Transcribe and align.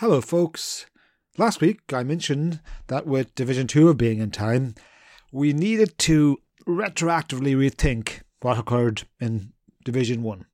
Hello, 0.00 0.22
folks. 0.22 0.86
Last 1.36 1.60
week 1.60 1.92
I 1.92 2.04
mentioned 2.04 2.60
that 2.86 3.06
with 3.06 3.34
Division 3.34 3.66
2 3.66 3.90
of 3.90 3.98
Being 3.98 4.22
and 4.22 4.32
Time, 4.32 4.74
we 5.30 5.52
needed 5.52 5.98
to 5.98 6.38
retroactively 6.66 7.54
rethink 7.54 8.22
what 8.40 8.56
occurred 8.56 9.02
in 9.20 9.52
Division 9.84 10.22
1. 10.22 10.46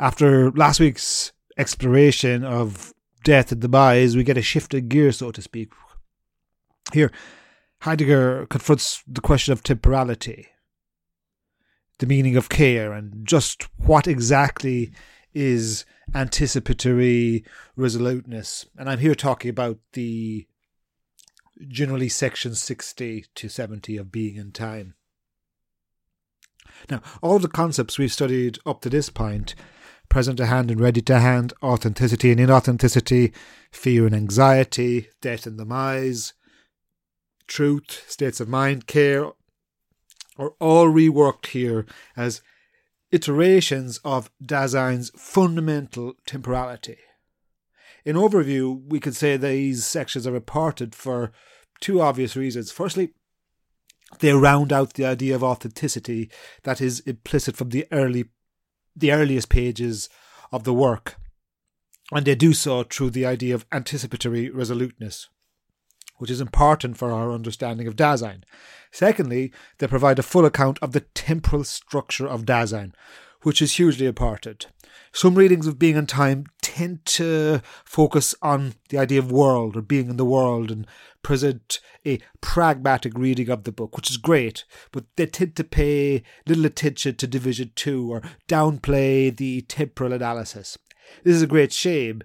After 0.00 0.50
last 0.50 0.80
week's 0.80 1.30
exploration 1.56 2.42
of 2.42 2.92
death 3.22 3.52
and 3.52 3.60
demise, 3.60 4.16
we 4.16 4.24
get 4.24 4.36
a 4.36 4.42
shift 4.42 4.74
of 4.74 4.88
gear, 4.88 5.12
so 5.12 5.30
to 5.30 5.40
speak. 5.40 5.70
Here, 6.92 7.12
Heidegger 7.82 8.46
confronts 8.46 9.04
the 9.06 9.20
question 9.20 9.52
of 9.52 9.62
temporality, 9.62 10.48
the 12.00 12.06
meaning 12.06 12.36
of 12.36 12.48
care, 12.48 12.94
and 12.94 13.24
just 13.24 13.68
what 13.78 14.08
exactly 14.08 14.90
is 15.34 15.84
anticipatory 16.14 17.44
resoluteness. 17.76 18.66
And 18.78 18.88
I'm 18.88 18.98
here 18.98 19.14
talking 19.14 19.50
about 19.50 19.78
the 19.92 20.46
generally 21.68 22.08
section 22.08 22.54
60 22.54 23.26
to 23.34 23.48
70 23.48 23.96
of 23.96 24.10
Being 24.10 24.38
and 24.38 24.54
Time. 24.54 24.94
Now, 26.90 27.00
all 27.22 27.38
the 27.38 27.48
concepts 27.48 27.98
we've 27.98 28.12
studied 28.12 28.58
up 28.66 28.80
to 28.82 28.90
this 28.90 29.10
point 29.10 29.54
present 30.08 30.36
to 30.36 30.46
hand 30.46 30.70
and 30.70 30.80
ready 30.80 31.00
to 31.02 31.18
hand, 31.18 31.52
authenticity 31.62 32.30
and 32.30 32.40
inauthenticity, 32.40 33.34
fear 33.70 34.06
and 34.06 34.14
anxiety, 34.14 35.08
death 35.20 35.46
and 35.46 35.56
demise, 35.56 36.34
truth, 37.46 38.04
states 38.08 38.40
of 38.40 38.48
mind, 38.48 38.86
care, 38.86 39.26
are 40.36 40.54
all 40.60 40.86
reworked 40.86 41.46
here 41.46 41.86
as 42.16 42.42
iterations 43.14 44.00
of 44.04 44.28
Dasein's 44.44 45.12
fundamental 45.16 46.14
temporality. 46.26 46.98
In 48.04 48.16
overview, 48.16 48.82
we 48.88 48.98
could 48.98 49.14
say 49.14 49.36
these 49.36 49.86
sections 49.86 50.26
are 50.26 50.32
reported 50.32 50.96
for 50.96 51.30
two 51.80 52.00
obvious 52.00 52.34
reasons. 52.34 52.72
Firstly, 52.72 53.10
they 54.18 54.32
round 54.32 54.72
out 54.72 54.94
the 54.94 55.06
idea 55.06 55.36
of 55.36 55.44
authenticity 55.44 56.28
that 56.64 56.80
is 56.80 57.00
implicit 57.00 57.56
from 57.56 57.68
the 57.68 57.86
early 57.92 58.24
the 58.96 59.12
earliest 59.12 59.48
pages 59.48 60.08
of 60.52 60.62
the 60.64 60.74
work, 60.74 61.16
and 62.12 62.24
they 62.24 62.36
do 62.36 62.52
so 62.52 62.84
through 62.84 63.10
the 63.10 63.26
idea 63.26 63.54
of 63.54 63.66
anticipatory 63.72 64.50
resoluteness 64.50 65.28
which 66.16 66.30
is 66.30 66.40
important 66.40 66.96
for 66.96 67.10
our 67.10 67.32
understanding 67.32 67.86
of 67.86 67.96
Dasein. 67.96 68.42
Secondly, 68.90 69.52
they 69.78 69.86
provide 69.86 70.18
a 70.18 70.22
full 70.22 70.44
account 70.44 70.78
of 70.80 70.92
the 70.92 71.00
temporal 71.00 71.64
structure 71.64 72.26
of 72.26 72.44
Dasein, 72.44 72.92
which 73.42 73.60
is 73.60 73.76
hugely 73.76 74.06
important. 74.06 74.68
Some 75.12 75.36
readings 75.36 75.66
of 75.66 75.78
Being 75.78 75.96
and 75.96 76.08
Time 76.08 76.46
tend 76.60 77.04
to 77.06 77.60
focus 77.84 78.34
on 78.42 78.74
the 78.88 78.98
idea 78.98 79.20
of 79.20 79.30
world 79.30 79.76
or 79.76 79.82
being 79.82 80.10
in 80.10 80.16
the 80.16 80.24
world 80.24 80.70
and 80.70 80.86
present 81.22 81.80
a 82.04 82.18
pragmatic 82.40 83.16
reading 83.16 83.48
of 83.48 83.64
the 83.64 83.72
book, 83.72 83.96
which 83.96 84.10
is 84.10 84.16
great, 84.16 84.64
but 84.92 85.04
they 85.16 85.26
tend 85.26 85.54
to 85.56 85.64
pay 85.64 86.22
little 86.46 86.66
attention 86.66 87.14
to 87.16 87.26
Division 87.26 87.70
2 87.76 88.12
or 88.12 88.22
downplay 88.48 89.34
the 89.34 89.62
temporal 89.62 90.12
analysis. 90.12 90.76
This 91.22 91.36
is 91.36 91.42
a 91.42 91.46
great 91.46 91.72
shame, 91.72 92.22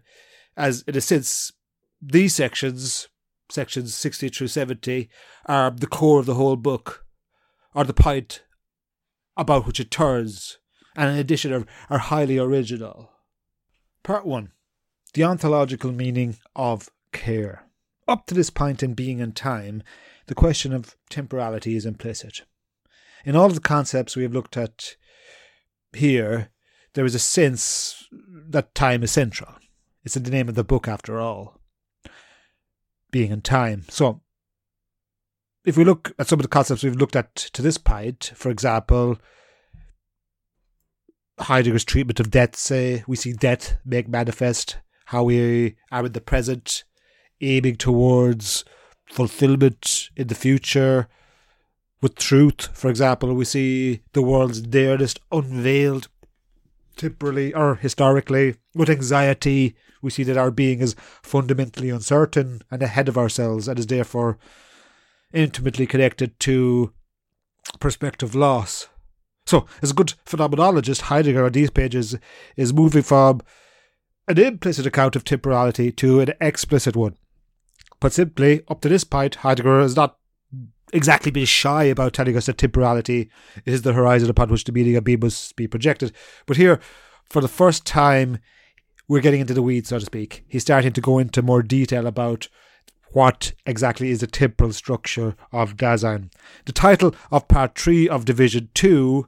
as 0.57 0.83
in 0.87 0.97
a 0.97 1.01
sense, 1.01 1.51
these 2.01 2.33
sections 2.35 3.07
sections 3.51 3.95
60 3.95 4.29
through 4.29 4.47
70 4.47 5.09
are 5.45 5.71
the 5.71 5.87
core 5.87 6.19
of 6.19 6.25
the 6.25 6.35
whole 6.35 6.55
book, 6.55 7.05
are 7.73 7.83
the 7.83 7.93
point 7.93 8.43
about 9.35 9.65
which 9.65 9.79
it 9.79 9.91
turns, 9.91 10.57
and 10.95 11.11
in 11.11 11.17
addition 11.17 11.53
are, 11.53 11.65
are 11.89 11.99
highly 11.99 12.37
original. 12.37 13.11
Part 14.03 14.25
1 14.25 14.51
The 15.13 15.23
ontological 15.23 15.91
meaning 15.91 16.37
of 16.55 16.89
care. 17.11 17.65
Up 18.07 18.25
to 18.27 18.33
this 18.33 18.49
point 18.49 18.81
in 18.81 18.93
being 18.93 19.21
and 19.21 19.35
time, 19.35 19.83
the 20.27 20.35
question 20.35 20.73
of 20.73 20.95
temporality 21.09 21.75
is 21.75 21.85
implicit. 21.85 22.43
In 23.25 23.35
all 23.35 23.47
of 23.47 23.55
the 23.55 23.61
concepts 23.61 24.15
we 24.15 24.23
have 24.23 24.33
looked 24.33 24.57
at 24.57 24.95
here, 25.93 26.49
there 26.93 27.05
is 27.05 27.15
a 27.15 27.19
sense 27.19 28.07
that 28.11 28.73
time 28.73 29.03
is 29.03 29.11
central. 29.11 29.55
It's 30.03 30.15
in 30.15 30.23
the 30.23 30.31
name 30.31 30.49
of 30.49 30.55
the 30.55 30.63
book, 30.63 30.87
after 30.87 31.19
all 31.19 31.58
being 33.11 33.31
and 33.31 33.43
time. 33.43 33.85
So, 33.89 34.21
if 35.65 35.77
we 35.77 35.83
look 35.83 36.13
at 36.17 36.27
some 36.27 36.39
of 36.39 36.43
the 36.43 36.49
concepts 36.49 36.83
we've 36.83 36.95
looked 36.95 37.15
at 37.15 37.35
to 37.35 37.61
this 37.61 37.77
point, 37.77 38.31
for 38.35 38.49
example, 38.49 39.17
Heidegger's 41.39 41.85
treatment 41.85 42.19
of 42.19 42.31
death, 42.31 42.55
say, 42.55 43.03
we 43.07 43.15
see 43.15 43.33
death 43.33 43.77
make 43.85 44.07
manifest 44.07 44.77
how 45.05 45.23
we 45.23 45.75
are 45.91 46.05
in 46.05 46.11
the 46.11 46.21
present, 46.21 46.83
aiming 47.41 47.77
towards 47.77 48.63
fulfillment 49.05 50.09
in 50.15 50.27
the 50.27 50.35
future. 50.35 51.07
With 52.01 52.15
truth, 52.15 52.69
for 52.73 52.89
example, 52.89 53.33
we 53.33 53.45
see 53.45 54.03
the 54.13 54.21
world's 54.21 54.65
nearness 54.65 55.15
unveiled 55.31 56.07
temporally 56.99 57.53
or 57.53 57.75
historically. 57.75 58.55
With 58.75 58.89
anxiety, 58.89 59.75
we 60.01 60.11
see 60.11 60.23
that 60.23 60.37
our 60.37 60.51
being 60.51 60.79
is 60.79 60.95
fundamentally 61.23 61.89
uncertain 61.89 62.61
and 62.69 62.83
ahead 62.83 63.07
of 63.07 63.17
ourselves 63.17 63.67
and 63.67 63.79
is 63.79 63.87
therefore 63.87 64.37
intimately 65.33 65.87
connected 65.87 66.39
to 66.41 66.93
perspective 67.79 68.35
loss. 68.35 68.87
So, 69.45 69.65
as 69.81 69.91
a 69.91 69.95
good 69.95 70.13
phenomenologist, 70.25 71.01
Heidegger 71.01 71.45
on 71.45 71.53
these 71.53 71.71
pages 71.71 72.15
is 72.55 72.73
moving 72.73 73.01
from 73.01 73.41
an 74.27 74.37
implicit 74.37 74.85
account 74.85 75.15
of 75.15 75.23
temporality 75.23 75.91
to 75.93 76.19
an 76.19 76.33
explicit 76.39 76.95
one. 76.95 77.15
Put 77.99 78.13
simply, 78.13 78.61
up 78.67 78.81
to 78.81 78.89
this 78.89 79.03
point, 79.03 79.35
Heidegger 79.35 79.79
is 79.79 79.95
not 79.95 80.18
exactly 80.93 81.31
been 81.31 81.45
shy 81.45 81.83
about 81.83 82.13
telling 82.13 82.35
us 82.37 82.45
that 82.45 82.57
temporality 82.57 83.29
is 83.65 83.81
the 83.81 83.93
horizon 83.93 84.29
upon 84.29 84.49
which 84.49 84.63
the 84.63 84.71
meaning 84.71 84.95
of 84.95 85.03
being 85.03 85.19
must 85.19 85.55
be 85.55 85.67
projected. 85.67 86.11
But 86.45 86.57
here, 86.57 86.79
for 87.29 87.41
the 87.41 87.47
first 87.47 87.85
time, 87.85 88.39
we're 89.07 89.21
getting 89.21 89.41
into 89.41 89.53
the 89.53 89.61
weeds, 89.61 89.89
so 89.89 89.99
to 89.99 90.05
speak. 90.05 90.45
He's 90.47 90.61
starting 90.61 90.93
to 90.93 91.01
go 91.01 91.17
into 91.19 91.41
more 91.41 91.63
detail 91.63 92.07
about 92.07 92.47
what 93.11 93.53
exactly 93.65 94.11
is 94.11 94.19
the 94.19 94.27
temporal 94.27 94.73
structure 94.73 95.35
of 95.51 95.75
Dasein. 95.75 96.31
The 96.65 96.71
title 96.71 97.15
of 97.31 97.47
part 97.47 97.77
three 97.77 98.07
of 98.07 98.25
Division 98.25 98.69
2 98.75 99.27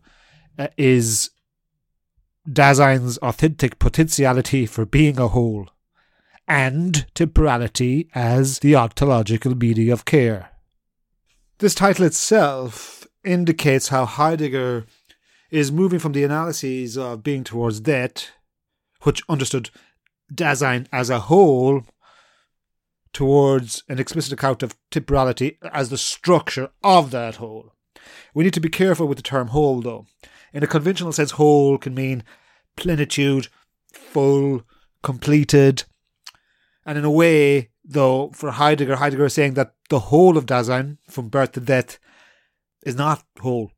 uh, 0.60 0.68
is 0.78 1.32
Dasein's 2.48 3.18
authentic 3.20 3.80
potentiality 3.80 4.66
for 4.66 4.86
being 4.86 5.20
a 5.20 5.30
whole 5.30 5.68
and 6.48 7.06
temporality 7.16 8.10
as 8.14 8.60
the 8.60 8.76
ontological 8.76 9.56
meaning 9.56 9.90
of 9.90 10.06
care. 10.06 10.51
This 11.62 11.76
title 11.76 12.08
itself 12.08 13.06
indicates 13.24 13.90
how 13.90 14.08
Heidegger 14.08 14.88
is 15.52 15.72
moving 15.72 16.00
from 16.00 16.14
the 16.14 16.24
analyses 16.24 16.98
of 16.98 17.22
being 17.22 17.44
towards 17.44 17.84
that, 17.84 18.32
which 19.04 19.22
understood 19.30 19.70
Dasein 20.34 20.88
as 20.92 21.12
a 21.12 21.20
whole 21.20 21.84
towards 23.14 23.84
an 23.88 24.00
explicit 24.00 24.34
account 24.34 24.64
of 24.64 24.76
temporality 24.90 25.60
as 25.72 25.90
the 25.90 26.00
structure 26.00 26.72
of 26.84 27.12
that 27.12 27.36
whole. 27.36 27.76
We 28.34 28.44
need 28.44 28.56
to 28.56 28.60
be 28.60 28.68
careful 28.68 29.06
with 29.06 29.20
the 29.20 29.22
term 29.22 29.50
whole, 29.50 29.82
though. 29.82 30.08
In 30.54 30.64
a 30.64 30.68
conventional 30.68 31.12
sense, 31.12 31.30
whole 31.30 31.78
can 31.78 31.94
mean 31.94 32.24
plenitude, 32.76 33.50
full, 33.94 34.64
completed. 35.04 35.84
And 36.88 36.98
in 36.98 37.06
a 37.06 37.12
way, 37.12 37.71
though, 37.92 38.32
for 38.34 38.52
Heidegger, 38.52 38.96
Heidegger 38.96 39.26
is 39.26 39.34
saying 39.34 39.54
that 39.56 39.74
the 39.90 40.00
whole 40.00 40.38
of 40.38 40.46
Dasein, 40.46 40.98
from 41.10 41.30
birth 41.30 41.54
to 41.54 41.60
death, 41.60 42.00
is 42.84 42.96
not 42.96 43.24
whole. 43.40 43.72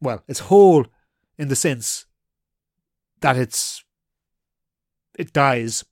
Well, 0.00 0.22
it's 0.28 0.40
whole 0.40 0.86
in 1.38 1.48
the 1.48 1.56
sense 1.56 2.06
that 3.20 3.36
it's 3.36 3.84
it 5.18 5.32
dies, 5.32 5.84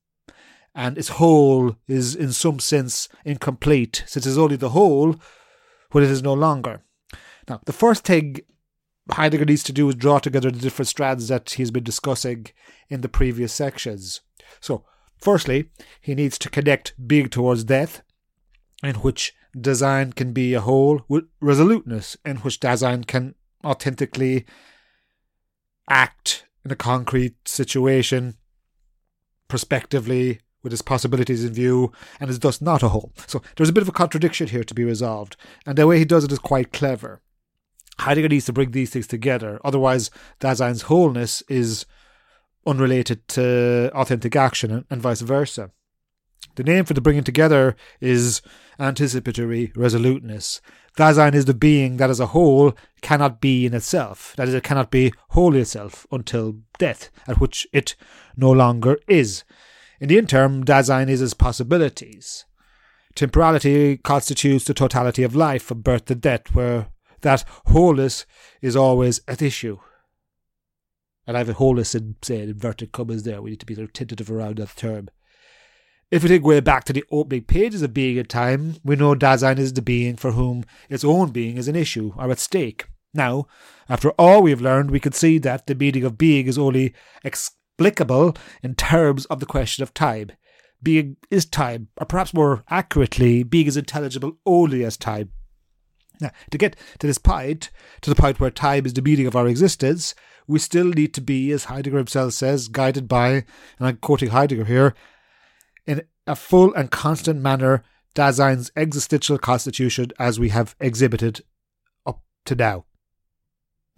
and 0.74 0.98
its 0.98 1.08
whole 1.08 1.76
is 1.86 2.14
in 2.14 2.32
some 2.32 2.58
sense 2.58 3.08
incomplete, 3.24 4.04
since 4.06 4.26
it's 4.26 4.36
only 4.36 4.56
the 4.56 4.70
whole 4.70 5.16
when 5.92 6.04
it 6.04 6.10
is 6.10 6.22
no 6.22 6.34
longer. 6.34 6.82
Now, 7.48 7.60
the 7.64 7.72
first 7.72 8.04
thing 8.04 8.40
Heidegger 9.10 9.44
needs 9.44 9.62
to 9.64 9.72
do 9.72 9.88
is 9.88 9.94
draw 9.94 10.18
together 10.18 10.50
the 10.50 10.58
different 10.58 10.88
strands 10.88 11.28
that 11.28 11.50
he's 11.50 11.70
been 11.70 11.84
discussing 11.84 12.46
in 12.88 13.00
the 13.00 13.08
previous 13.08 13.52
sections. 13.52 14.20
So, 14.60 14.84
firstly, 15.22 15.70
he 16.00 16.14
needs 16.14 16.36
to 16.38 16.50
connect 16.50 16.94
being 17.06 17.28
towards 17.28 17.64
death, 17.64 18.02
in 18.82 18.96
which 18.96 19.32
Dasein 19.56 20.14
can 20.14 20.32
be 20.32 20.54
a 20.54 20.60
whole, 20.60 21.02
with 21.08 21.24
resoluteness, 21.40 22.16
in 22.24 22.36
which 22.38 22.60
Dasein 22.60 23.06
can 23.06 23.34
authentically 23.64 24.44
act 25.88 26.46
in 26.64 26.70
a 26.70 26.76
concrete 26.76 27.36
situation 27.46 28.34
prospectively 29.48 30.40
with 30.62 30.72
its 30.72 30.82
possibilities 30.82 31.44
in 31.44 31.52
view 31.52 31.92
and 32.18 32.30
is 32.30 32.38
thus 32.38 32.60
not 32.60 32.82
a 32.82 32.88
whole. 32.88 33.12
So 33.26 33.42
there's 33.56 33.68
a 33.68 33.72
bit 33.72 33.82
of 33.82 33.88
a 33.88 33.92
contradiction 33.92 34.48
here 34.48 34.64
to 34.64 34.74
be 34.74 34.84
resolved, 34.84 35.36
and 35.66 35.76
the 35.76 35.86
way 35.86 35.98
he 35.98 36.04
does 36.04 36.24
it 36.24 36.32
is 36.32 36.38
quite 36.38 36.72
clever. 36.72 37.20
Heidegger 37.98 38.28
needs 38.28 38.46
to 38.46 38.52
bring 38.52 38.70
these 38.70 38.90
things 38.90 39.06
together, 39.06 39.60
otherwise, 39.64 40.10
Dasein's 40.40 40.82
wholeness 40.82 41.42
is 41.48 41.84
unrelated 42.66 43.26
to 43.28 43.90
authentic 43.94 44.36
action 44.36 44.84
and, 44.88 45.02
vice 45.02 45.20
versa. 45.20 45.70
The 46.56 46.64
name 46.64 46.84
for 46.84 46.94
the 46.94 47.00
bringing 47.00 47.24
together 47.24 47.76
is 48.00 48.42
anticipatory 48.78 49.72
resoluteness. 49.74 50.60
Dasein 50.98 51.34
is 51.34 51.46
the 51.46 51.54
being 51.54 51.96
that 51.96 52.10
as 52.10 52.20
a 52.20 52.26
whole 52.26 52.74
cannot 53.00 53.40
be 53.40 53.64
in 53.64 53.72
itself. 53.72 54.34
That 54.36 54.48
is, 54.48 54.54
it 54.54 54.62
cannot 54.62 54.90
be 54.90 55.12
wholly 55.30 55.60
itself 55.60 56.06
until 56.12 56.56
death, 56.78 57.10
at 57.26 57.40
which 57.40 57.66
it 57.72 57.94
no 58.36 58.50
longer 58.50 58.98
is. 59.08 59.44
In 60.00 60.08
the 60.08 60.18
interim, 60.18 60.64
Dasein 60.64 61.08
is 61.08 61.22
its 61.22 61.32
possibilities. 61.32 62.44
Temporality 63.14 63.96
constitutes 63.98 64.64
the 64.64 64.74
totality 64.74 65.22
of 65.22 65.36
life 65.36 65.62
from 65.62 65.80
birth 65.80 66.06
to 66.06 66.14
death, 66.14 66.54
where 66.54 66.88
that 67.22 67.44
wholeness 67.66 68.26
is 68.60 68.76
always 68.76 69.20
at 69.26 69.40
issue. 69.40 69.78
And 71.26 71.36
I 71.36 71.40
have 71.40 71.48
a 71.48 71.54
wholeness 71.54 71.94
in, 71.94 72.16
say, 72.22 72.42
inverted 72.42 72.92
commas 72.92 73.22
there. 73.22 73.40
We 73.40 73.50
need 73.50 73.60
to 73.60 73.66
be 73.66 73.74
sort 73.74 73.84
of 73.84 73.92
tentative 73.92 74.30
around 74.30 74.58
that 74.58 74.76
term. 74.76 75.08
If 76.10 76.22
we 76.22 76.28
take 76.28 76.42
way 76.42 76.60
back 76.60 76.84
to 76.84 76.92
the 76.92 77.04
opening 77.10 77.44
pages 77.44 77.80
of 77.80 77.94
Being 77.94 78.18
and 78.18 78.28
Time, 78.28 78.76
we 78.84 78.96
know 78.96 79.14
Dasein 79.14 79.58
is 79.58 79.72
the 79.72 79.80
being 79.80 80.16
for 80.16 80.32
whom 80.32 80.64
its 80.90 81.04
own 81.04 81.30
being 81.30 81.56
is 81.56 81.68
an 81.68 81.76
issue 81.76 82.12
or 82.18 82.30
at 82.30 82.38
stake. 82.38 82.86
Now, 83.14 83.46
after 83.88 84.10
all 84.12 84.42
we 84.42 84.50
have 84.50 84.60
learned, 84.60 84.90
we 84.90 85.00
can 85.00 85.12
see 85.12 85.38
that 85.38 85.66
the 85.66 85.74
meaning 85.74 86.04
of 86.04 86.18
being 86.18 86.48
is 86.48 86.58
only 86.58 86.92
explicable 87.24 88.36
in 88.62 88.74
terms 88.74 89.24
of 89.26 89.40
the 89.40 89.46
question 89.46 89.82
of 89.82 89.94
time. 89.94 90.32
Being 90.82 91.16
is 91.30 91.46
time, 91.46 91.88
or 91.96 92.04
perhaps 92.04 92.34
more 92.34 92.64
accurately, 92.68 93.42
being 93.42 93.66
is 93.66 93.76
intelligible 93.76 94.38
only 94.44 94.84
as 94.84 94.96
time. 94.96 95.30
Now, 96.22 96.30
to 96.50 96.58
get 96.58 96.76
to 97.00 97.06
this 97.06 97.18
point, 97.18 97.70
to 98.00 98.10
the 98.10 98.16
point 98.16 98.40
where 98.40 98.50
time 98.50 98.86
is 98.86 98.94
the 98.94 99.02
meaning 99.02 99.26
of 99.26 99.36
our 99.36 99.46
existence, 99.46 100.14
we 100.46 100.58
still 100.58 100.86
need 100.86 101.14
to 101.14 101.20
be, 101.20 101.50
as 101.52 101.64
Heidegger 101.64 101.98
himself 101.98 102.32
says, 102.32 102.68
guided 102.68 103.08
by, 103.08 103.30
and 103.30 103.44
I'm 103.80 103.96
quoting 103.96 104.30
Heidegger 104.30 104.64
here, 104.64 104.94
in 105.86 106.02
a 106.26 106.36
full 106.36 106.72
and 106.74 106.90
constant 106.90 107.40
manner 107.40 107.82
Dasein's 108.14 108.70
existential 108.76 109.38
constitution 109.38 110.12
as 110.18 110.38
we 110.38 110.50
have 110.50 110.76
exhibited 110.78 111.40
up 112.06 112.22
to 112.44 112.54
now. 112.54 112.84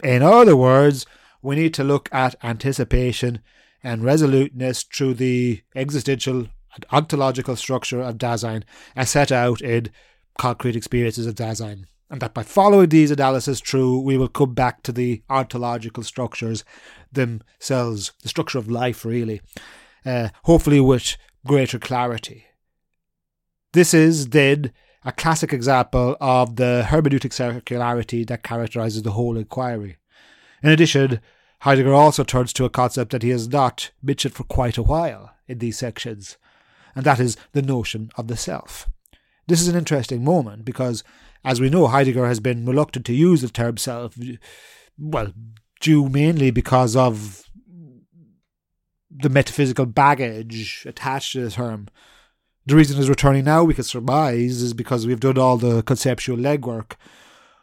In 0.03 0.21
other 0.21 0.55
words, 0.55 1.05
we 1.41 1.55
need 1.55 1.73
to 1.75 1.83
look 1.83 2.09
at 2.11 2.35
anticipation 2.43 3.39
and 3.83 4.03
resoluteness 4.03 4.83
through 4.83 5.15
the 5.15 5.61
existential 5.75 6.47
and 6.73 6.85
ontological 6.91 7.55
structure 7.55 8.01
of 8.01 8.17
Dasein 8.17 8.63
as 8.95 9.09
set 9.09 9.31
out 9.31 9.61
in 9.61 9.89
concrete 10.37 10.75
experiences 10.75 11.25
of 11.25 11.35
Dasein. 11.35 11.85
And 12.09 12.21
that 12.21 12.33
by 12.33 12.43
following 12.43 12.89
these 12.89 13.11
analyses 13.11 13.61
through, 13.61 13.99
we 13.99 14.17
will 14.17 14.27
come 14.27 14.53
back 14.53 14.83
to 14.83 14.91
the 14.91 15.23
ontological 15.29 16.03
structures 16.03 16.63
themselves, 17.11 18.13
the 18.21 18.29
structure 18.29 18.59
of 18.59 18.69
life, 18.69 19.03
really. 19.03 19.41
Uh, 20.05 20.29
hopefully, 20.43 20.79
with 20.79 21.17
greater 21.45 21.79
clarity. 21.79 22.45
This 23.73 23.93
is, 23.93 24.29
then, 24.29 24.71
a 25.03 25.11
classic 25.11 25.53
example 25.53 26.15
of 26.19 26.55
the 26.55 26.85
hermeneutic 26.87 27.31
circularity 27.31 28.25
that 28.27 28.43
characterizes 28.43 29.03
the 29.03 29.11
whole 29.11 29.37
inquiry. 29.37 29.97
In 30.63 30.69
addition, 30.69 31.21
Heidegger 31.59 31.93
also 31.93 32.23
turns 32.23 32.53
to 32.53 32.65
a 32.65 32.69
concept 32.69 33.11
that 33.11 33.23
he 33.23 33.29
has 33.29 33.47
not 33.47 33.91
mentioned 34.01 34.33
for 34.33 34.43
quite 34.43 34.77
a 34.77 34.83
while 34.83 35.33
in 35.47 35.59
these 35.59 35.77
sections, 35.77 36.37
and 36.95 37.05
that 37.05 37.19
is 37.19 37.37
the 37.53 37.61
notion 37.61 38.11
of 38.15 38.27
the 38.27 38.37
self. 38.37 38.87
This 39.47 39.61
is 39.61 39.67
an 39.67 39.75
interesting 39.75 40.23
moment 40.23 40.65
because, 40.65 41.03
as 41.45 41.61
we 41.61 41.69
know, 41.69 41.87
Heidegger 41.87 42.27
has 42.27 42.39
been 42.39 42.65
reluctant 42.65 43.05
to 43.05 43.13
use 43.13 43.41
the 43.41 43.49
term 43.49 43.77
self, 43.77 44.17
well, 44.97 45.31
due 45.79 46.09
mainly 46.09 46.51
because 46.51 46.95
of 46.95 47.49
the 49.09 49.29
metaphysical 49.29 49.85
baggage 49.85 50.83
attached 50.85 51.33
to 51.33 51.41
the 51.41 51.51
term. 51.51 51.87
The 52.65 52.75
reason 52.75 52.99
it's 52.99 53.07
returning 53.07 53.45
now, 53.45 53.63
we 53.63 53.75
can 53.75 53.83
surmise, 53.83 54.61
is 54.61 54.73
because 54.73 55.05
we've 55.05 55.19
done 55.19 55.37
all 55.37 55.57
the 55.57 55.83
conceptual 55.83 56.37
legwork 56.37 56.93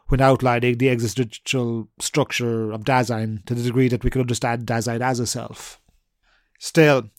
when 0.06 0.20
outlining 0.20 0.78
the 0.78 0.90
existential 0.90 1.88
structure 1.98 2.70
of 2.70 2.84
Dasein 2.84 3.44
to 3.46 3.54
the 3.54 3.62
degree 3.62 3.88
that 3.88 4.04
we 4.04 4.10
can 4.10 4.20
understand 4.20 4.66
Dasein 4.66 5.00
as 5.00 5.18
a 5.18 5.26
self. 5.26 5.80
Still, 6.58 7.10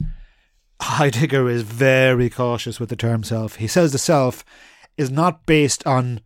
Heidegger 0.82 1.50
is 1.50 1.64
very 1.64 2.30
cautious 2.30 2.80
with 2.80 2.90
the 2.90 2.96
term 2.96 3.24
self. 3.24 3.56
He 3.56 3.68
says 3.68 3.92
the 3.92 3.98
self 3.98 4.46
is 4.98 5.10
not 5.10 5.46
based 5.46 5.86
on, 5.88 6.22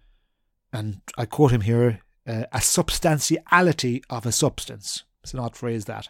and 0.72 1.02
I 1.18 1.26
quote 1.26 1.52
him 1.52 1.62
here, 1.62 2.02
uh, 2.28 2.44
a 2.52 2.62
substantiality 2.62 4.04
of 4.10 4.26
a 4.26 4.32
substance. 4.32 5.04
It's 5.24 5.34
an 5.34 5.40
odd 5.40 5.56
phrase 5.56 5.86
that. 5.86 6.10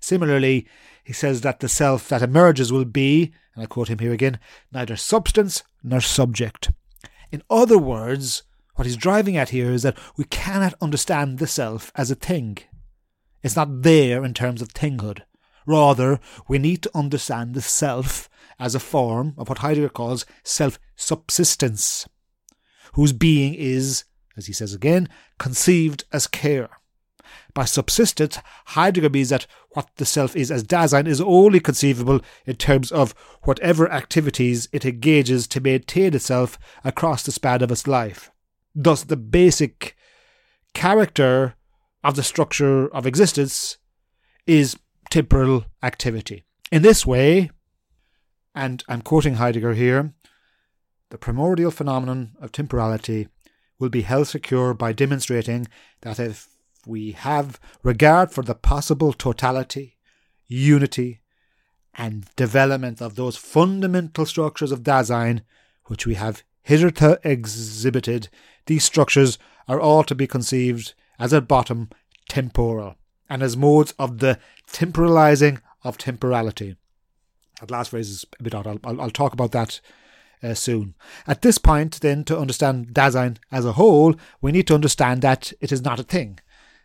Similarly, 0.00 0.66
he 1.04 1.12
says 1.12 1.40
that 1.42 1.60
the 1.60 1.68
self 1.68 2.08
that 2.08 2.22
emerges 2.22 2.72
will 2.72 2.84
be, 2.84 3.32
and 3.54 3.62
I 3.62 3.66
quote 3.66 3.88
him 3.88 3.98
here 3.98 4.12
again, 4.12 4.38
neither 4.72 4.96
substance 4.96 5.62
nor 5.82 6.00
subject. 6.00 6.70
In 7.30 7.42
other 7.50 7.78
words, 7.78 8.42
what 8.74 8.86
he's 8.86 8.96
driving 8.96 9.36
at 9.36 9.50
here 9.50 9.72
is 9.72 9.82
that 9.82 9.98
we 10.16 10.24
cannot 10.24 10.74
understand 10.80 11.38
the 11.38 11.46
self 11.46 11.90
as 11.96 12.10
a 12.10 12.14
thing. 12.14 12.58
It's 13.42 13.56
not 13.56 13.82
there 13.82 14.24
in 14.24 14.34
terms 14.34 14.62
of 14.62 14.68
thinghood. 14.68 15.22
Rather, 15.66 16.20
we 16.48 16.58
need 16.58 16.82
to 16.82 16.90
understand 16.94 17.54
the 17.54 17.60
self 17.60 18.28
as 18.58 18.74
a 18.74 18.80
form 18.80 19.34
of 19.36 19.48
what 19.48 19.58
Heidegger 19.58 19.88
calls 19.88 20.24
self 20.42 20.78
subsistence, 20.96 22.08
whose 22.98 23.12
being 23.12 23.54
is, 23.54 24.02
as 24.36 24.46
he 24.46 24.52
says 24.52 24.74
again, 24.74 25.08
conceived 25.38 26.02
as 26.12 26.26
care. 26.26 26.68
By 27.54 27.64
subsistence, 27.64 28.40
Heidegger 28.66 29.08
means 29.08 29.28
that 29.28 29.46
what 29.68 29.88
the 29.98 30.04
self 30.04 30.34
is 30.34 30.50
as 30.50 30.64
Dasein 30.64 31.06
is 31.06 31.20
only 31.20 31.60
conceivable 31.60 32.20
in 32.44 32.56
terms 32.56 32.90
of 32.90 33.12
whatever 33.44 33.88
activities 33.88 34.68
it 34.72 34.84
engages 34.84 35.46
to 35.46 35.60
maintain 35.60 36.12
itself 36.12 36.58
across 36.82 37.22
the 37.22 37.30
span 37.30 37.62
of 37.62 37.70
its 37.70 37.86
life. 37.86 38.32
Thus, 38.74 39.04
the 39.04 39.16
basic 39.16 39.96
character 40.74 41.54
of 42.02 42.16
the 42.16 42.24
structure 42.24 42.92
of 42.92 43.06
existence 43.06 43.76
is 44.44 44.76
temporal 45.08 45.66
activity. 45.84 46.46
In 46.72 46.82
this 46.82 47.06
way, 47.06 47.52
and 48.56 48.82
I'm 48.88 49.02
quoting 49.02 49.34
Heidegger 49.34 49.74
here, 49.74 50.14
the 51.10 51.18
primordial 51.18 51.70
phenomenon 51.70 52.32
of 52.40 52.52
temporality 52.52 53.28
will 53.78 53.88
be 53.88 54.02
held 54.02 54.28
secure 54.28 54.74
by 54.74 54.92
demonstrating 54.92 55.66
that 56.02 56.18
if 56.18 56.48
we 56.86 57.12
have 57.12 57.60
regard 57.82 58.30
for 58.30 58.42
the 58.42 58.54
possible 58.54 59.12
totality, 59.12 59.96
unity, 60.46 61.20
and 61.94 62.26
development 62.36 63.00
of 63.00 63.16
those 63.16 63.36
fundamental 63.36 64.24
structures 64.24 64.72
of 64.72 64.82
Dasein 64.82 65.42
which 65.86 66.06
we 66.06 66.14
have 66.14 66.42
hitherto 66.62 67.18
exhibited, 67.24 68.28
these 68.66 68.84
structures 68.84 69.38
are 69.66 69.80
all 69.80 70.04
to 70.04 70.14
be 70.14 70.26
conceived 70.26 70.94
as 71.18 71.32
at 71.32 71.48
bottom 71.48 71.88
temporal, 72.28 72.96
and 73.28 73.42
as 73.42 73.56
modes 73.56 73.94
of 73.98 74.18
the 74.18 74.38
temporalizing 74.70 75.60
of 75.82 75.98
temporality. 75.98 76.76
That 77.60 77.70
last 77.70 77.88
phrase 77.88 78.10
is 78.10 78.24
a 78.38 78.42
bit 78.42 78.54
odd. 78.54 78.66
I'll, 78.66 78.80
I'll, 78.84 79.00
I'll 79.00 79.10
talk 79.10 79.32
about 79.32 79.52
that 79.52 79.80
uh, 80.42 80.54
soon. 80.54 80.94
At 81.26 81.42
this 81.42 81.58
point, 81.58 82.00
then, 82.00 82.24
to 82.24 82.38
understand 82.38 82.88
Dasein 82.94 83.38
as 83.50 83.64
a 83.64 83.72
whole, 83.72 84.14
we 84.40 84.52
need 84.52 84.66
to 84.68 84.74
understand 84.74 85.22
that 85.22 85.52
it 85.60 85.72
is 85.72 85.82
not 85.82 86.00
a 86.00 86.04
thing 86.04 86.40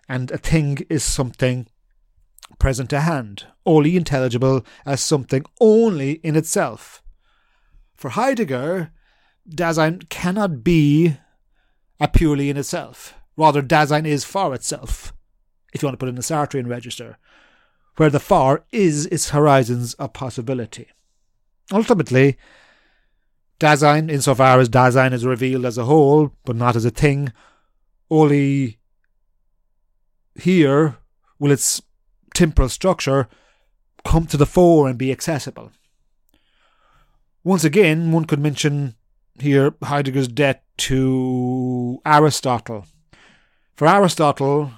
and 0.08 0.32
a 0.32 0.38
thing 0.38 0.86
is 0.90 1.04
something 1.04 1.68
present 2.60 2.90
to 2.90 3.02
hand, 3.02 3.48
only 3.66 3.96
intelligible 3.96 4.66
as 4.86 5.02
something 5.02 5.46
only 5.60 6.14
in 6.24 6.36
itself. 6.36 7.02
For 7.96 8.10
Heidegger, 8.10 8.92
Dasein 9.50 10.10
cannot 10.10 10.64
be 10.64 11.18
a 12.00 12.08
purely 12.08 12.50
in 12.50 12.58
itself. 12.58 13.16
Rather, 13.38 13.62
Dasein 13.62 14.06
is 14.06 14.26
for 14.26 14.54
itself, 14.54 15.14
if 15.74 15.82
you 15.82 15.88
want 15.88 15.94
to 15.94 15.98
put 15.98 16.08
it 16.08 16.10
in 16.10 16.16
the 16.16 16.22
Sartrean 16.22 16.68
register, 16.68 17.18
where 17.96 18.10
the 18.10 18.20
far 18.20 18.66
is 18.72 19.06
its 19.08 19.30
horizons 19.30 19.94
of 19.96 20.14
possibility. 20.14 20.88
Ultimately, 21.72 22.38
Dasein, 23.63 24.12
insofar 24.12 24.60
as 24.60 24.67
Dasein 24.67 25.13
is 25.13 25.25
revealed 25.25 25.65
as 25.65 25.77
a 25.77 25.86
whole, 25.86 26.34
but 26.43 26.58
not 26.58 26.75
as 26.75 26.84
a 26.84 26.89
thing, 26.89 27.32
only 28.12 28.77
here 30.36 30.98
will 31.39 31.51
its 31.51 31.82
temporal 32.34 32.67
structure 32.67 33.29
come 34.03 34.25
to 34.27 34.36
the 34.36 34.46
fore 34.46 34.89
and 34.89 34.98
be 34.98 35.13
accessible. 35.13 35.72
Once 37.46 37.63
again, 37.63 38.12
one 38.12 38.25
could 38.25 38.39
mention 38.41 38.96
here 39.39 39.74
Heidegger's 39.82 40.27
debt 40.27 40.65
to 40.79 42.01
Aristotle. 42.05 42.86
For 43.77 43.88
Aristotle, 43.88 44.72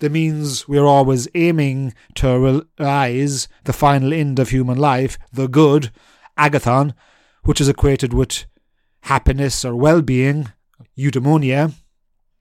the 0.00 0.10
means 0.10 0.66
we 0.66 0.78
are 0.78 0.86
always 0.86 1.28
aiming 1.36 1.94
to 2.16 2.64
realize 2.78 3.46
the 3.62 3.72
final 3.72 4.12
end 4.12 4.40
of 4.40 4.48
human 4.48 4.78
life, 4.78 5.16
the 5.32 5.46
good, 5.46 5.92
agathon, 6.36 6.92
which 7.44 7.60
is 7.60 7.68
equated 7.68 8.12
with 8.12 8.46
happiness 9.02 9.64
or 9.64 9.74
well 9.74 10.02
being, 10.02 10.52
eudaimonia, 10.96 11.72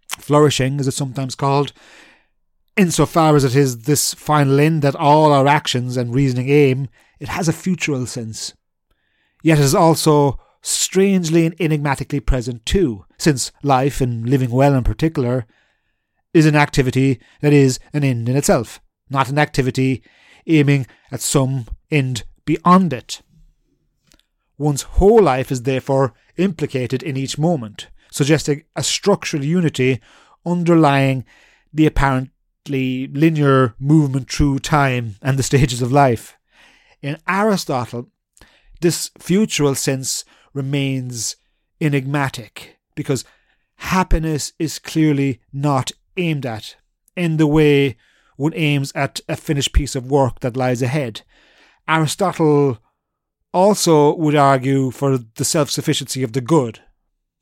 flourishing 0.09 0.79
as 0.79 0.87
it's 0.87 0.97
sometimes 0.97 1.35
called, 1.35 1.73
insofar 2.77 3.35
as 3.35 3.43
it 3.43 3.55
is 3.55 3.83
this 3.83 4.13
final 4.13 4.59
end 4.59 4.81
that 4.81 4.95
all 4.95 5.31
our 5.31 5.47
actions 5.47 5.97
and 5.97 6.13
reasoning 6.13 6.49
aim, 6.49 6.87
it 7.19 7.29
has 7.29 7.47
a 7.47 7.53
futural 7.53 8.05
sense. 8.05 8.53
yet 9.43 9.59
it 9.59 9.63
is 9.63 9.75
also 9.75 10.39
strangely 10.61 11.45
and 11.45 11.55
enigmatically 11.59 12.19
present 12.19 12.65
too, 12.65 13.05
since 13.17 13.51
life, 13.63 13.99
and 14.01 14.29
living 14.29 14.51
well 14.51 14.75
in 14.75 14.83
particular, 14.83 15.45
is 16.33 16.45
an 16.45 16.55
activity 16.55 17.19
that 17.41 17.51
is 17.51 17.79
an 17.93 18.03
end 18.03 18.29
in 18.29 18.35
itself, 18.35 18.79
not 19.09 19.29
an 19.29 19.39
activity 19.39 20.03
aiming 20.47 20.85
at 21.11 21.21
some 21.21 21.65
end 21.89 22.23
beyond 22.45 22.93
it. 22.93 23.21
One's 24.61 24.83
whole 24.83 25.23
life 25.23 25.51
is 25.51 25.63
therefore 25.63 26.13
implicated 26.37 27.01
in 27.01 27.17
each 27.17 27.39
moment, 27.39 27.87
suggesting 28.11 28.63
a 28.75 28.83
structural 28.83 29.43
unity 29.43 29.99
underlying 30.45 31.25
the 31.73 31.87
apparently 31.87 33.07
linear 33.07 33.73
movement 33.79 34.29
through 34.31 34.59
time 34.59 35.15
and 35.19 35.39
the 35.39 35.41
stages 35.41 35.81
of 35.81 35.91
life. 35.91 36.37
In 37.01 37.17
Aristotle, 37.27 38.11
this 38.81 39.09
futural 39.17 39.73
sense 39.73 40.25
remains 40.53 41.37
enigmatic 41.81 42.77
because 42.93 43.25
happiness 43.77 44.53
is 44.59 44.77
clearly 44.77 45.41
not 45.51 45.91
aimed 46.17 46.45
at 46.45 46.75
in 47.15 47.37
the 47.37 47.47
way 47.47 47.97
one 48.37 48.53
aims 48.53 48.91
at 48.93 49.21
a 49.27 49.35
finished 49.35 49.73
piece 49.73 49.95
of 49.95 50.11
work 50.11 50.41
that 50.41 50.55
lies 50.55 50.83
ahead. 50.83 51.23
Aristotle 51.87 52.77
also 53.53 54.15
would 54.15 54.35
argue 54.35 54.91
for 54.91 55.17
the 55.17 55.45
self 55.45 55.69
sufficiency 55.69 56.23
of 56.23 56.33
the 56.33 56.41
good. 56.41 56.79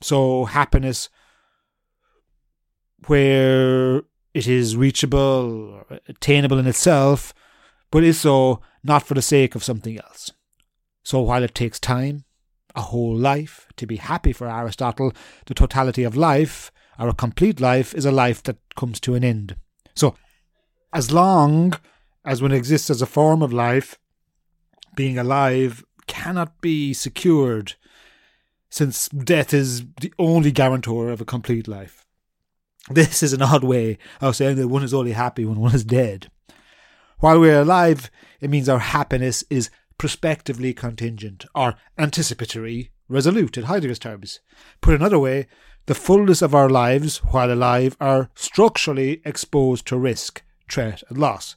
So, 0.01 0.45
happiness, 0.45 1.09
where 3.07 3.97
it 4.33 4.47
is 4.47 4.77
reachable, 4.77 5.85
attainable 6.07 6.57
in 6.57 6.67
itself, 6.67 7.33
but 7.91 8.03
is 8.03 8.19
so 8.19 8.61
not 8.83 9.03
for 9.03 9.13
the 9.13 9.21
sake 9.21 9.55
of 9.55 9.63
something 9.63 9.99
else. 9.99 10.31
So, 11.03 11.19
while 11.19 11.43
it 11.43 11.55
takes 11.55 11.79
time, 11.79 12.25
a 12.75 12.81
whole 12.81 13.15
life, 13.15 13.67
to 13.77 13.85
be 13.85 13.97
happy 13.97 14.31
for 14.31 14.49
Aristotle, 14.49 15.11
the 15.47 15.53
totality 15.53 16.03
of 16.03 16.15
life, 16.15 16.71
or 16.97 17.09
a 17.09 17.13
complete 17.13 17.59
life, 17.59 17.93
is 17.93 18.05
a 18.05 18.11
life 18.11 18.43
that 18.43 18.57
comes 18.75 18.99
to 19.01 19.15
an 19.15 19.23
end. 19.23 19.55
So, 19.95 20.15
as 20.93 21.11
long 21.11 21.73
as 22.23 22.41
one 22.41 22.51
exists 22.51 22.89
as 22.89 23.01
a 23.01 23.05
form 23.07 23.41
of 23.41 23.51
life, 23.51 23.97
being 24.95 25.17
alive 25.17 25.83
cannot 26.09 26.59
be 26.59 26.93
secured, 26.93 27.75
since 28.69 29.07
death 29.09 29.53
is 29.53 29.85
the 30.01 30.13
only 30.19 30.51
guarantor 30.51 31.09
of 31.09 31.21
a 31.21 31.25
complete 31.25 31.67
life. 31.67 32.05
This 32.89 33.23
is 33.23 33.31
an 33.31 33.43
odd 33.43 33.63
way 33.63 33.97
of 34.19 34.35
saying 34.35 34.57
that 34.57 34.67
one 34.67 34.83
is 34.83 34.93
only 34.93 35.11
happy 35.11 35.45
when 35.45 35.59
one 35.59 35.75
is 35.75 35.85
dead. 35.85 36.29
While 37.19 37.39
we're 37.39 37.61
alive, 37.61 38.09
it 38.41 38.49
means 38.49 38.67
our 38.67 38.79
happiness 38.79 39.43
is 39.49 39.69
prospectively 39.97 40.73
contingent, 40.73 41.45
or 41.53 41.75
anticipatory, 41.97 42.91
resolute 43.07 43.57
in 43.57 43.65
Heidegger's 43.65 43.99
terms. 43.99 44.39
Put 44.81 44.95
another 44.95 45.19
way, 45.19 45.47
the 45.85 45.95
fullness 45.95 46.41
of 46.41 46.55
our 46.55 46.69
lives, 46.69 47.17
while 47.17 47.51
alive, 47.51 47.95
are 47.99 48.29
structurally 48.33 49.21
exposed 49.25 49.85
to 49.87 49.97
risk, 49.97 50.41
threat, 50.69 51.03
and 51.09 51.17
loss. 51.17 51.55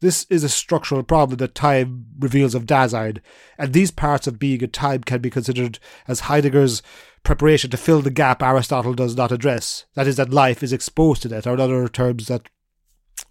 This 0.00 0.24
is 0.30 0.44
a 0.44 0.48
structural 0.48 1.02
problem 1.02 1.36
that 1.38 1.54
time 1.54 2.06
reveals 2.18 2.54
of 2.54 2.64
Dasein, 2.64 3.20
and 3.58 3.72
these 3.72 3.90
parts 3.90 4.26
of 4.26 4.38
being 4.38 4.62
and 4.62 4.72
time 4.72 5.02
can 5.02 5.20
be 5.20 5.28
considered 5.28 5.78
as 6.08 6.20
Heidegger's 6.20 6.82
preparation 7.22 7.70
to 7.70 7.76
fill 7.76 8.00
the 8.00 8.10
gap 8.10 8.42
Aristotle 8.42 8.94
does 8.94 9.14
not 9.14 9.30
address. 9.30 9.84
That 9.94 10.06
is, 10.06 10.16
that 10.16 10.32
life 10.32 10.62
is 10.62 10.72
exposed 10.72 11.20
to 11.22 11.28
that, 11.28 11.46
or 11.46 11.54
in 11.54 11.60
other 11.60 11.86
terms, 11.88 12.28
that 12.28 12.48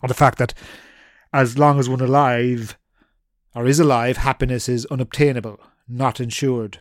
or 0.02 0.08
the 0.08 0.14
fact 0.14 0.38
that 0.38 0.54
as 1.34 1.58
long 1.58 1.80
as 1.80 1.90
one 1.90 2.02
alive 2.02 2.78
or 3.56 3.66
is 3.66 3.80
alive, 3.80 4.18
happiness 4.18 4.70
is 4.70 4.86
unobtainable, 4.88 5.60
not 5.88 6.20
ensured. 6.20 6.80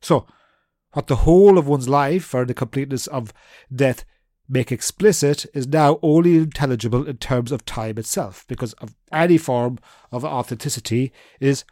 So, 0.00 0.26
what 0.92 1.06
the 1.06 1.16
whole 1.16 1.56
of 1.56 1.68
one's 1.68 1.88
life 1.88 2.34
or 2.34 2.44
the 2.44 2.54
completeness 2.54 3.06
of 3.06 3.32
death 3.74 4.04
make 4.48 4.70
explicit 4.70 5.46
is 5.54 5.66
now 5.66 5.98
only 6.02 6.36
intelligible 6.36 7.08
in 7.08 7.16
terms 7.16 7.50
of 7.50 7.64
time 7.64 7.98
itself, 7.98 8.44
because 8.48 8.72
of 8.74 8.94
any 9.14 9.38
form 9.38 9.78
of 10.10 10.24
authenticity 10.24 11.12
is 11.40 11.64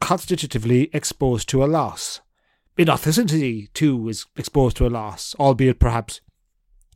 constitutively 0.00 0.90
exposed 0.92 1.48
to 1.50 1.64
a 1.64 1.66
loss. 1.66 2.20
Inauthenticity, 2.78 3.72
too, 3.74 4.08
is 4.08 4.26
exposed 4.36 4.76
to 4.76 4.86
a 4.86 4.88
loss, 4.88 5.34
albeit 5.38 5.80
perhaps 5.80 6.20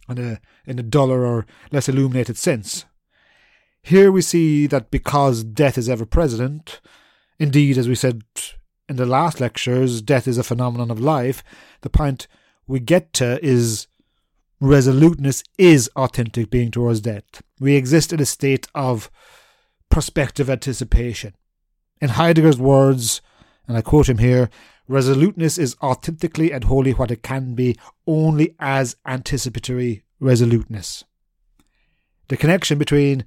in 0.09 0.19
a, 0.19 0.41
in 0.67 0.79
a 0.79 0.83
duller 0.83 1.25
or 1.27 1.47
less 1.73 1.89
illuminated 1.89 2.37
sense. 2.37 2.85
Here 3.83 4.13
we 4.13 4.23
see 4.23 4.69
that 4.69 4.93
because 4.93 5.43
death 5.43 5.77
is 5.77 5.89
ever 5.89 6.07
present, 6.07 6.81
indeed, 7.39 7.77
as 7.77 7.89
we 7.89 7.97
said 7.97 8.23
in 8.89 8.97
the 8.97 9.07
last 9.07 9.41
lectures, 9.41 10.03
death 10.03 10.29
is 10.29 10.39
a 10.39 10.45
phenomenon 10.45 10.91
of 10.91 11.01
life, 11.01 11.43
the 11.81 11.91
point 11.91 12.29
we 12.67 12.79
get 12.79 13.13
to 13.15 13.45
is 13.45 13.89
resoluteness 14.61 15.43
is 15.59 15.91
authentic 15.97 16.49
being 16.49 16.71
towards 16.71 17.01
death. 17.01 17.43
We 17.59 17.75
exist 17.75 18.13
in 18.13 18.21
a 18.21 18.27
state 18.27 18.69
of 18.75 19.11
prospective 19.93 20.49
anticipation. 20.49 21.35
In 22.01 22.09
Heidegger's 22.09 22.59
words, 22.59 23.21
and 23.69 23.77
I 23.77 23.83
quote 23.83 24.09
him 24.09 24.17
here, 24.17 24.49
resoluteness 24.89 25.59
is 25.59 25.77
authentically 25.83 26.51
and 26.51 26.65
wholly 26.65 26.93
what 26.93 27.11
it 27.11 27.23
can 27.23 27.55
be 27.55 27.77
only 28.07 28.57
as 28.59 28.97
anticipatory 29.07 30.03
resoluteness. 30.19 31.05
The 32.29 32.39
connection 32.39 32.79
between 32.79 33.27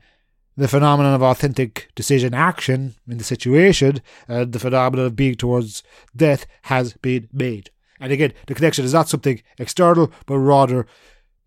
the 0.58 0.68
phenomenon 0.68 1.14
of 1.14 1.22
authentic 1.22 1.92
decision 1.94 2.34
action 2.34 2.96
in 3.08 3.20
the 3.20 3.24
situation 3.24 4.02
and 4.28 4.52
the 4.52 4.60
phenomenon 4.60 5.06
of 5.06 5.16
being 5.16 5.36
towards 5.36 5.84
death 6.16 6.48
has 6.64 6.94
been 6.94 7.30
made. 7.32 7.70
And 8.00 8.12
again, 8.12 8.34
the 8.48 8.56
connection 8.56 8.86
is 8.86 8.94
not 8.94 9.08
something 9.08 9.40
external, 9.60 10.12
but 10.26 10.40
rather 10.40 10.88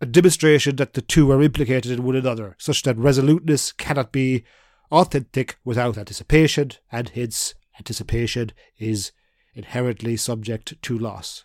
a 0.01 0.07
demonstration 0.07 0.77
that 0.77 0.93
the 0.93 1.03
two 1.03 1.33
are 1.33 1.43
implicated 1.43 1.91
in 1.91 2.05
one 2.05 2.15
another, 2.15 2.55
such 2.57 2.85
that 2.85 2.97
resoluteness 2.97 3.73
cannot 3.73 4.13
be 4.13 4.45
authentic 4.91 5.59
without 5.65 5.99
anticipation, 5.99 6.71
and 6.91 7.11
hence 7.11 7.55
anticipation 7.79 8.53
is 8.79 9.13
inherently 9.55 10.17
subject 10.17 10.81
to 10.83 10.99
loss 10.99 11.45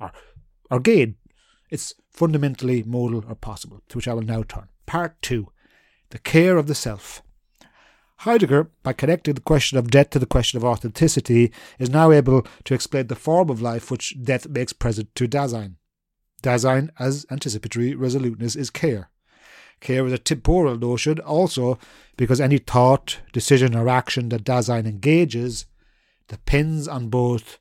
uh, 0.00 0.06
or, 0.06 0.12
or 0.70 0.80
gain. 0.80 1.16
It's 1.70 1.94
fundamentally 2.10 2.82
modal 2.82 3.24
or 3.28 3.34
possible, 3.34 3.82
to 3.88 3.98
which 3.98 4.08
I 4.08 4.14
will 4.14 4.22
now 4.22 4.42
turn. 4.42 4.68
Part 4.86 5.20
2 5.22 5.48
The 6.10 6.18
Care 6.18 6.56
of 6.56 6.66
the 6.66 6.74
Self. 6.74 7.22
Heidegger, 8.18 8.70
by 8.82 8.92
connecting 8.92 9.34
the 9.34 9.40
question 9.40 9.76
of 9.76 9.90
death 9.90 10.10
to 10.10 10.18
the 10.18 10.26
question 10.26 10.56
of 10.56 10.64
authenticity, 10.64 11.52
is 11.78 11.90
now 11.90 12.12
able 12.12 12.46
to 12.64 12.74
explain 12.74 13.08
the 13.08 13.16
form 13.16 13.50
of 13.50 13.60
life 13.60 13.90
which 13.90 14.14
death 14.22 14.48
makes 14.48 14.72
present 14.72 15.14
to 15.16 15.26
Dasein. 15.26 15.76
Dasein 16.42 16.90
as 16.98 17.26
anticipatory 17.30 17.94
resoluteness 17.94 18.54
is 18.54 18.70
care. 18.70 19.10
Care 19.80 20.06
is 20.06 20.12
a 20.12 20.18
temporal 20.18 20.78
notion 20.78 21.18
also 21.20 21.78
because 22.16 22.40
any 22.40 22.58
thought, 22.58 23.20
decision, 23.32 23.74
or 23.74 23.88
action 23.88 24.28
that 24.30 24.44
Dasein 24.44 24.86
engages 24.86 25.66
depends 26.28 26.88
on 26.88 27.08
both 27.08 27.58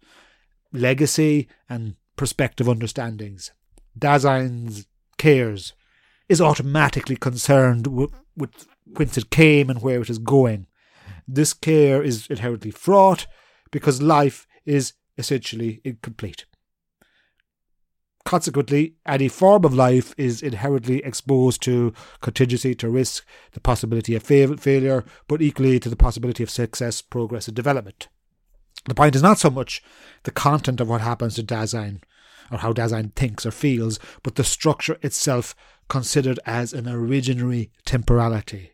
legacy 0.72 1.48
and 1.70 1.96
prospective 2.16 2.70
understandings. 2.70 3.52
Dasein's 3.98 4.88
cares 5.18 5.74
is 6.30 6.42
automatically 6.42 7.16
concerned 7.16 7.88
with, 7.88 8.12
with 8.36 8.68
whence 8.96 9.18
it 9.18 9.30
came 9.30 9.70
and 9.70 9.82
where 9.82 10.02
it 10.02 10.10
is 10.10 10.18
going. 10.18 10.68
This 11.28 11.54
care 11.54 12.02
is 12.02 12.28
inherently 12.28 12.72
fraught 12.72 13.28
because 13.72 14.02
life 14.02 14.48
is 14.66 14.94
essentially 15.18 15.82
incomplete. 15.84 16.46
Consequently, 18.26 18.96
any 19.06 19.28
form 19.28 19.66
of 19.66 19.74
life 19.74 20.14
is 20.18 20.42
inherently 20.42 21.04
exposed 21.04 21.62
to 21.64 21.94
contingency, 22.22 22.74
to 22.76 22.90
risk, 22.90 23.26
the 23.52 23.60
possibility 23.60 24.16
of 24.16 24.24
fail- 24.24 24.56
failure, 24.56 25.04
but 25.28 25.42
equally 25.42 25.80
to 25.80 25.90
the 25.90 25.96
possibility 25.96 26.42
of 26.42 26.50
success, 26.50 27.02
progress, 27.02 27.48
and 27.48 27.56
development. 27.56 28.08
The 28.86 28.96
point 28.96 29.16
is 29.16 29.22
not 29.22 29.40
so 29.40 29.50
much 29.50 29.84
the 30.24 30.32
content 30.32 30.80
of 30.80 30.88
what 30.88 31.02
happens 31.02 31.36
to 31.36 31.44
Dasein, 31.44 32.02
or 32.50 32.60
how 32.60 32.72
Dasein 32.72 33.14
thinks 33.14 33.46
or 33.46 33.52
feels, 33.52 34.00
but 34.24 34.36
the 34.36 34.44
structure 34.44 34.98
itself 35.02 35.54
considered 35.90 36.40
as 36.46 36.72
an 36.72 36.86
originary 36.86 37.72
temporality. 37.86 38.72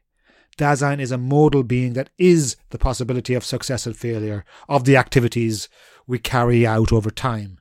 Dasein 0.57 0.99
is 0.99 1.11
a 1.11 1.17
modal 1.17 1.63
being 1.63 1.93
that 1.93 2.11
is 2.19 2.55
the 2.69 2.77
possibility 2.77 3.33
of 3.33 3.43
success 3.43 3.87
and 3.87 3.97
failure 3.97 4.45
of 4.67 4.83
the 4.83 4.97
activities 4.97 5.69
we 6.05 6.19
carry 6.19 6.67
out 6.67 6.91
over 6.91 7.09
time 7.09 7.58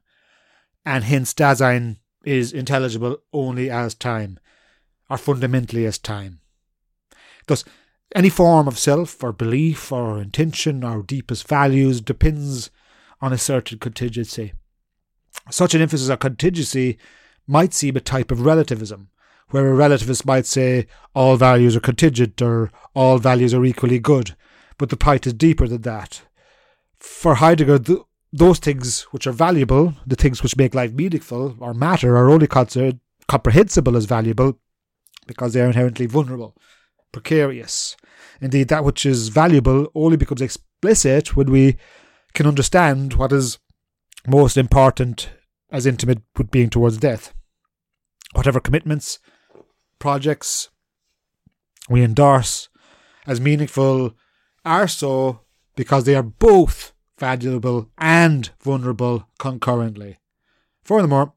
and 0.88 1.04
hence 1.04 1.34
Dasein 1.34 1.98
is 2.24 2.50
intelligible 2.50 3.18
only 3.30 3.68
as 3.68 3.94
time, 3.94 4.38
or 5.10 5.18
fundamentally 5.18 5.84
as 5.84 5.98
time. 5.98 6.40
Thus, 7.46 7.62
any 8.14 8.30
form 8.30 8.66
of 8.66 8.78
self 8.78 9.22
or 9.22 9.34
belief 9.34 9.92
or 9.92 10.18
intention 10.18 10.82
or 10.82 11.02
deepest 11.02 11.46
values 11.46 12.00
depends 12.00 12.70
on 13.20 13.34
a 13.34 13.38
certain 13.38 13.78
contingency. 13.78 14.54
Such 15.50 15.74
an 15.74 15.82
emphasis 15.82 16.08
on 16.08 16.16
contingency 16.16 16.98
might 17.46 17.74
seem 17.74 17.94
a 17.94 18.00
type 18.00 18.30
of 18.30 18.46
relativism, 18.46 19.10
where 19.50 19.70
a 19.70 19.76
relativist 19.76 20.24
might 20.24 20.46
say 20.46 20.86
all 21.14 21.36
values 21.36 21.76
are 21.76 21.80
contingent 21.80 22.40
or 22.40 22.70
all 22.94 23.18
values 23.18 23.52
are 23.52 23.64
equally 23.66 23.98
good, 23.98 24.34
but 24.78 24.88
the 24.88 24.96
point 24.96 25.26
is 25.26 25.34
deeper 25.34 25.68
than 25.68 25.82
that. 25.82 26.22
For 26.98 27.34
Heidegger, 27.34 27.78
the 27.78 28.04
those 28.32 28.58
things 28.58 29.02
which 29.10 29.26
are 29.26 29.32
valuable, 29.32 29.94
the 30.06 30.16
things 30.16 30.42
which 30.42 30.56
make 30.56 30.74
life 30.74 30.92
meaningful 30.92 31.56
or 31.60 31.74
matter, 31.74 32.16
are 32.16 32.30
only 32.30 32.46
considered 32.46 33.00
comprehensible 33.26 33.96
as 33.96 34.04
valuable 34.04 34.58
because 35.26 35.52
they 35.52 35.60
are 35.60 35.66
inherently 35.66 36.06
vulnerable, 36.06 36.56
precarious. 37.12 37.96
Indeed, 38.40 38.68
that 38.68 38.84
which 38.84 39.04
is 39.06 39.28
valuable 39.28 39.88
only 39.94 40.16
becomes 40.16 40.42
explicit 40.42 41.36
when 41.36 41.50
we 41.50 41.76
can 42.34 42.46
understand 42.46 43.14
what 43.14 43.32
is 43.32 43.58
most 44.26 44.56
important 44.56 45.30
as 45.70 45.86
intimate 45.86 46.22
with 46.36 46.50
being 46.50 46.70
towards 46.70 46.98
death. 46.98 47.32
Whatever 48.34 48.60
commitments, 48.60 49.18
projects 49.98 50.68
we 51.88 52.02
endorse 52.02 52.68
as 53.26 53.40
meaningful 53.40 54.14
are 54.64 54.88
so 54.88 55.40
because 55.76 56.04
they 56.04 56.14
are 56.14 56.22
both 56.22 56.92
valuable 57.18 57.90
and 57.98 58.50
vulnerable 58.60 59.28
concurrently. 59.38 60.18
Furthermore, 60.84 61.34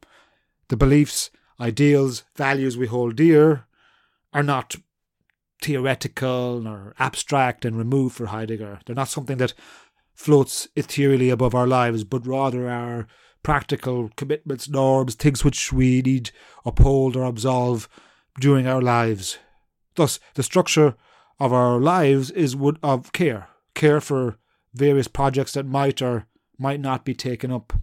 the 0.69 0.77
beliefs, 0.77 1.31
ideals, 1.59 2.23
values 2.35 2.77
we 2.77 2.87
hold 2.87 3.15
dear 3.15 3.65
are 4.33 4.43
not 4.43 4.75
theoretical 5.61 6.59
nor 6.59 6.93
abstract 6.99 7.65
and 7.65 7.77
removed 7.77 8.15
for 8.15 8.27
Heidegger. 8.27 8.79
They're 8.85 8.95
not 8.95 9.09
something 9.09 9.37
that 9.37 9.53
floats 10.13 10.67
ethereally 10.75 11.29
above 11.29 11.53
our 11.55 11.67
lives, 11.67 12.03
but 12.03 12.25
rather 12.25 12.69
are 12.69 13.07
practical 13.43 14.09
commitments, 14.15 14.69
norms, 14.69 15.15
things 15.15 15.43
which 15.43 15.73
we 15.73 16.01
need 16.01 16.31
uphold 16.65 17.15
or 17.15 17.25
absolve 17.25 17.89
during 18.39 18.67
our 18.67 18.81
lives. 18.81 19.39
Thus, 19.95 20.19
the 20.35 20.43
structure 20.43 20.95
of 21.39 21.51
our 21.51 21.79
lives 21.79 22.31
is 22.31 22.55
one 22.55 22.77
of 22.83 23.11
care, 23.11 23.49
care 23.73 23.99
for 23.99 24.37
various 24.73 25.07
projects 25.07 25.53
that 25.53 25.65
might 25.65 26.01
or 26.01 26.27
might 26.57 26.79
not 26.79 27.05
be 27.05 27.13
taken 27.13 27.51
up. 27.51 27.73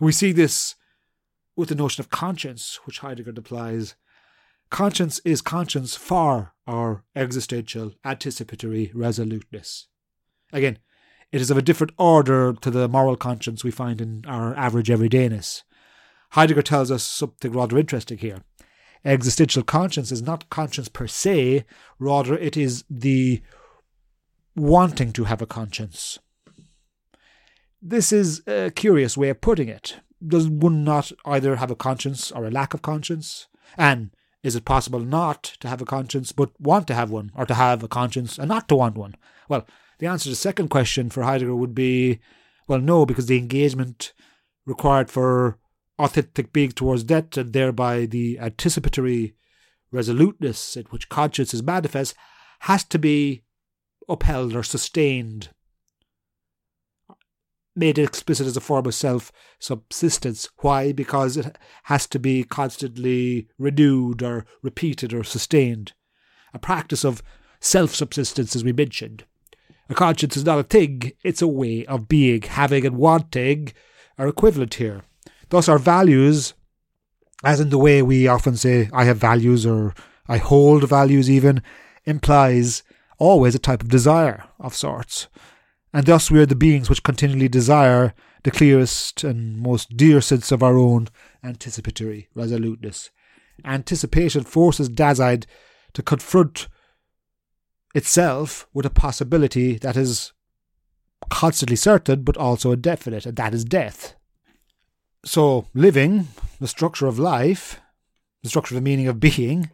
We 0.00 0.12
see 0.12 0.32
this 0.32 0.74
with 1.56 1.68
the 1.68 1.74
notion 1.74 2.00
of 2.00 2.10
conscience, 2.10 2.80
which 2.84 2.98
Heidegger 3.00 3.32
applies. 3.36 3.94
Conscience 4.70 5.20
is 5.24 5.40
conscience 5.40 5.94
for 5.94 6.52
our 6.66 7.04
existential 7.14 7.92
anticipatory 8.04 8.90
resoluteness. 8.94 9.88
Again, 10.52 10.78
it 11.30 11.40
is 11.40 11.50
of 11.50 11.58
a 11.58 11.62
different 11.62 11.92
order 11.98 12.52
to 12.54 12.70
the 12.70 12.88
moral 12.88 13.16
conscience 13.16 13.62
we 13.62 13.70
find 13.70 14.00
in 14.00 14.24
our 14.26 14.54
average 14.56 14.88
everydayness. 14.88 15.62
Heidegger 16.30 16.62
tells 16.62 16.90
us 16.90 17.04
something 17.04 17.52
rather 17.52 17.78
interesting 17.78 18.18
here. 18.18 18.42
Existential 19.04 19.62
conscience 19.62 20.10
is 20.10 20.22
not 20.22 20.48
conscience 20.48 20.88
per 20.88 21.06
se, 21.06 21.64
rather, 21.98 22.36
it 22.38 22.56
is 22.56 22.84
the 22.88 23.42
wanting 24.56 25.12
to 25.12 25.24
have 25.24 25.42
a 25.42 25.46
conscience. 25.46 26.18
This 27.82 28.12
is 28.12 28.42
a 28.46 28.70
curious 28.70 29.16
way 29.16 29.28
of 29.28 29.40
putting 29.40 29.68
it. 29.68 30.00
Does 30.26 30.48
one 30.48 30.84
not 30.84 31.12
either 31.24 31.56
have 31.56 31.70
a 31.70 31.76
conscience 31.76 32.30
or 32.32 32.46
a 32.46 32.50
lack 32.50 32.72
of 32.72 32.82
conscience? 32.82 33.48
And 33.76 34.10
is 34.42 34.56
it 34.56 34.64
possible 34.64 35.00
not 35.00 35.42
to 35.60 35.68
have 35.68 35.82
a 35.82 35.86
conscience 35.86 36.32
but 36.32 36.58
want 36.60 36.86
to 36.88 36.94
have 36.94 37.10
one, 37.10 37.30
or 37.34 37.46
to 37.46 37.54
have 37.54 37.82
a 37.82 37.88
conscience 37.88 38.38
and 38.38 38.48
not 38.48 38.68
to 38.68 38.76
want 38.76 38.96
one? 38.96 39.16
Well, 39.48 39.66
the 39.98 40.06
answer 40.06 40.24
to 40.24 40.30
the 40.30 40.36
second 40.36 40.68
question 40.68 41.10
for 41.10 41.22
Heidegger 41.22 41.54
would 41.54 41.74
be 41.74 42.20
well, 42.66 42.80
no, 42.80 43.04
because 43.04 43.26
the 43.26 43.38
engagement 43.38 44.14
required 44.64 45.10
for 45.10 45.58
authentic 45.98 46.52
being 46.52 46.72
towards 46.72 47.04
death 47.04 47.36
and 47.36 47.52
thereby 47.52 48.06
the 48.06 48.38
anticipatory 48.38 49.34
resoluteness 49.92 50.76
in 50.76 50.84
which 50.86 51.08
conscience 51.08 51.54
is 51.54 51.62
manifest 51.62 52.14
has 52.60 52.82
to 52.84 52.98
be 52.98 53.42
upheld 54.08 54.54
or 54.54 54.62
sustained, 54.62 55.50
made 57.76 57.98
explicit 57.98 58.46
as 58.46 58.56
a 58.56 58.60
form 58.60 58.86
of 58.86 58.94
self 58.94 59.32
subsistence. 59.58 60.48
Why? 60.58 60.92
Because 60.92 61.36
it 61.36 61.58
has 61.84 62.06
to 62.08 62.18
be 62.18 62.44
constantly 62.44 63.48
renewed 63.58 64.22
or 64.22 64.46
repeated 64.62 65.12
or 65.12 65.24
sustained. 65.24 65.92
A 66.52 66.58
practice 66.58 67.04
of 67.04 67.22
self 67.60 67.94
subsistence, 67.94 68.54
as 68.54 68.64
we 68.64 68.72
mentioned. 68.72 69.24
A 69.88 69.94
conscience 69.94 70.36
is 70.36 70.44
not 70.44 70.58
a 70.58 70.62
thing, 70.62 71.12
it's 71.22 71.42
a 71.42 71.48
way 71.48 71.84
of 71.86 72.08
being. 72.08 72.42
Having 72.42 72.86
and 72.86 72.96
wanting 72.96 73.72
are 74.18 74.28
equivalent 74.28 74.74
here. 74.74 75.02
Thus, 75.50 75.68
our 75.68 75.78
values, 75.78 76.54
as 77.42 77.60
in 77.60 77.68
the 77.68 77.78
way 77.78 78.00
we 78.00 78.26
often 78.26 78.56
say, 78.56 78.88
I 78.92 79.04
have 79.04 79.18
values 79.18 79.66
or 79.66 79.94
I 80.26 80.38
hold 80.38 80.88
values, 80.88 81.30
even, 81.30 81.62
implies 82.06 82.82
always 83.18 83.54
a 83.54 83.58
type 83.58 83.82
of 83.82 83.88
desire 83.88 84.44
of 84.58 84.74
sorts. 84.74 85.28
And 85.92 86.06
thus 86.06 86.30
we 86.30 86.40
are 86.40 86.46
the 86.46 86.56
beings 86.56 86.90
which 86.90 87.02
continually 87.02 87.48
desire 87.48 88.14
the 88.42 88.50
clearest 88.50 89.24
and 89.24 89.58
most 89.58 89.96
dear 89.96 90.20
sense 90.20 90.52
of 90.52 90.62
our 90.62 90.76
own 90.76 91.08
anticipatory 91.42 92.28
resoluteness. 92.34 93.10
Anticipation 93.64 94.44
forces 94.44 94.88
Dasein 94.88 95.44
to 95.92 96.02
confront 96.02 96.68
itself 97.94 98.66
with 98.74 98.84
a 98.84 98.90
possibility 98.90 99.78
that 99.78 99.96
is 99.96 100.32
constantly 101.30 101.76
certain 101.76 102.22
but 102.22 102.36
also 102.36 102.72
indefinite, 102.72 103.24
and 103.24 103.36
that 103.36 103.54
is 103.54 103.64
death. 103.64 104.14
So, 105.24 105.68
living, 105.72 106.28
the 106.60 106.68
structure 106.68 107.06
of 107.06 107.18
life, 107.18 107.80
the 108.42 108.50
structure 108.50 108.74
of 108.74 108.82
the 108.82 108.84
meaning 108.84 109.08
of 109.08 109.20
being, 109.20 109.70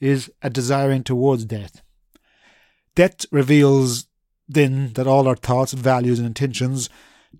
is 0.00 0.30
a 0.40 0.48
desiring 0.48 1.02
towards 1.02 1.44
death. 1.44 1.82
Death 2.94 3.26
reveals 3.30 4.06
then 4.48 4.92
that 4.92 5.06
all 5.06 5.26
our 5.26 5.36
thoughts, 5.36 5.72
values, 5.72 6.18
and 6.18 6.26
intentions, 6.26 6.88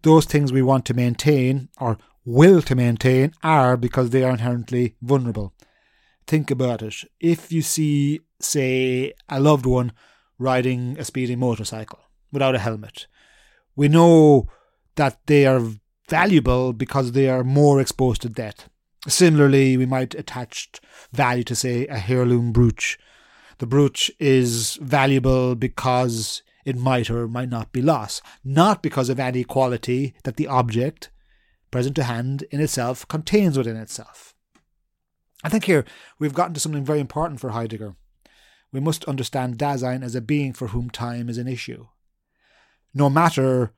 those 0.02 0.24
things 0.24 0.52
we 0.52 0.62
want 0.62 0.84
to 0.86 0.94
maintain 0.94 1.68
or 1.78 1.98
will 2.24 2.62
to 2.62 2.74
maintain, 2.74 3.32
are 3.42 3.76
because 3.76 4.10
they 4.10 4.24
are 4.24 4.30
inherently 4.30 4.96
vulnerable. 5.02 5.52
Think 6.26 6.50
about 6.50 6.82
it. 6.82 6.94
If 7.20 7.52
you 7.52 7.62
see, 7.62 8.20
say, 8.40 9.12
a 9.28 9.38
loved 9.38 9.66
one 9.66 9.92
riding 10.38 10.96
a 10.98 11.04
speeding 11.04 11.38
motorcycle 11.38 12.00
without 12.32 12.54
a 12.54 12.60
helmet, 12.60 13.06
we 13.76 13.88
know 13.88 14.48
that 14.96 15.18
they 15.26 15.46
are 15.46 15.60
valuable 16.08 16.72
because 16.72 17.12
they 17.12 17.28
are 17.28 17.44
more 17.44 17.80
exposed 17.80 18.22
to 18.22 18.28
death. 18.28 18.68
Similarly, 19.06 19.76
we 19.76 19.86
might 19.86 20.14
attach 20.14 20.80
value 21.12 21.44
to, 21.44 21.54
say, 21.54 21.86
a 21.88 22.02
heirloom 22.08 22.52
brooch 22.52 22.98
the 23.58 23.66
brooch 23.66 24.10
is 24.18 24.78
valuable 24.82 25.54
because 25.54 26.42
it 26.64 26.76
might 26.76 27.10
or 27.10 27.28
might 27.28 27.48
not 27.48 27.72
be 27.72 27.82
lost, 27.82 28.22
not 28.42 28.82
because 28.82 29.08
of 29.08 29.20
any 29.20 29.44
quality 29.44 30.14
that 30.24 30.36
the 30.36 30.46
object 30.46 31.10
present 31.70 31.96
to 31.96 32.04
hand 32.04 32.44
in 32.50 32.60
itself 32.60 33.06
contains 33.08 33.58
within 33.58 33.76
itself. 33.76 34.34
I 35.42 35.48
think 35.48 35.64
here 35.64 35.84
we've 36.18 36.34
gotten 36.34 36.54
to 36.54 36.60
something 36.60 36.84
very 36.84 37.00
important 37.00 37.40
for 37.40 37.50
Heidegger. 37.50 37.96
We 38.72 38.80
must 38.80 39.04
understand 39.04 39.58
Dasein 39.58 40.02
as 40.02 40.14
a 40.14 40.20
being 40.20 40.52
for 40.52 40.68
whom 40.68 40.88
time 40.90 41.28
is 41.28 41.38
an 41.38 41.46
issue. 41.46 41.86
No 42.94 43.10
matter 43.10 43.72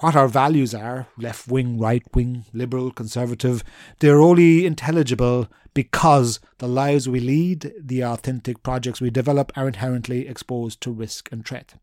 what 0.00 0.16
our 0.16 0.28
values 0.28 0.74
are 0.74 1.06
left 1.16 1.48
wing, 1.48 1.78
right 1.78 2.02
wing, 2.14 2.44
liberal, 2.52 2.90
conservative 2.90 3.62
they're 4.00 4.20
only 4.20 4.66
intelligible 4.66 5.48
because 5.74 6.40
the 6.58 6.68
lives 6.68 7.08
we 7.08 7.20
lead, 7.20 7.72
the 7.80 8.02
authentic 8.02 8.62
projects 8.62 9.00
we 9.00 9.10
develop, 9.10 9.52
are 9.56 9.68
inherently 9.68 10.26
exposed 10.26 10.80
to 10.80 10.90
risk 10.90 11.30
and 11.30 11.46
threat. 11.46 11.74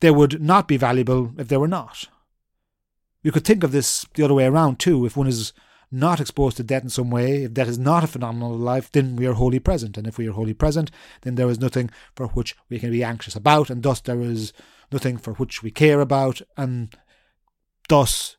They 0.00 0.10
would 0.10 0.40
not 0.40 0.68
be 0.68 0.76
valuable 0.76 1.32
if 1.36 1.48
they 1.48 1.56
were 1.56 1.68
not. 1.68 2.04
You 3.22 3.32
could 3.32 3.44
think 3.44 3.64
of 3.64 3.72
this 3.72 4.06
the 4.14 4.22
other 4.22 4.34
way 4.34 4.44
around 4.44 4.78
too. 4.78 5.04
If 5.04 5.16
one 5.16 5.26
is 5.26 5.52
not 5.90 6.20
exposed 6.20 6.56
to 6.58 6.62
debt 6.62 6.84
in 6.84 6.90
some 6.90 7.10
way, 7.10 7.44
if 7.44 7.54
debt 7.54 7.66
is 7.66 7.78
not 7.78 8.04
a 8.04 8.06
phenomenon 8.06 8.52
of 8.52 8.60
life, 8.60 8.92
then 8.92 9.16
we 9.16 9.26
are 9.26 9.32
wholly 9.32 9.58
present. 9.58 9.98
And 9.98 10.06
if 10.06 10.18
we 10.18 10.28
are 10.28 10.32
wholly 10.32 10.54
present, 10.54 10.90
then 11.22 11.34
there 11.34 11.48
is 11.48 11.58
nothing 11.58 11.90
for 12.14 12.28
which 12.28 12.56
we 12.68 12.78
can 12.78 12.90
be 12.90 13.02
anxious 13.02 13.34
about, 13.34 13.70
and 13.70 13.82
thus 13.82 14.00
there 14.00 14.20
is 14.20 14.52
nothing 14.92 15.18
for 15.18 15.34
which 15.34 15.62
we 15.62 15.70
care 15.70 16.00
about, 16.00 16.40
and 16.56 16.94
thus 17.88 18.36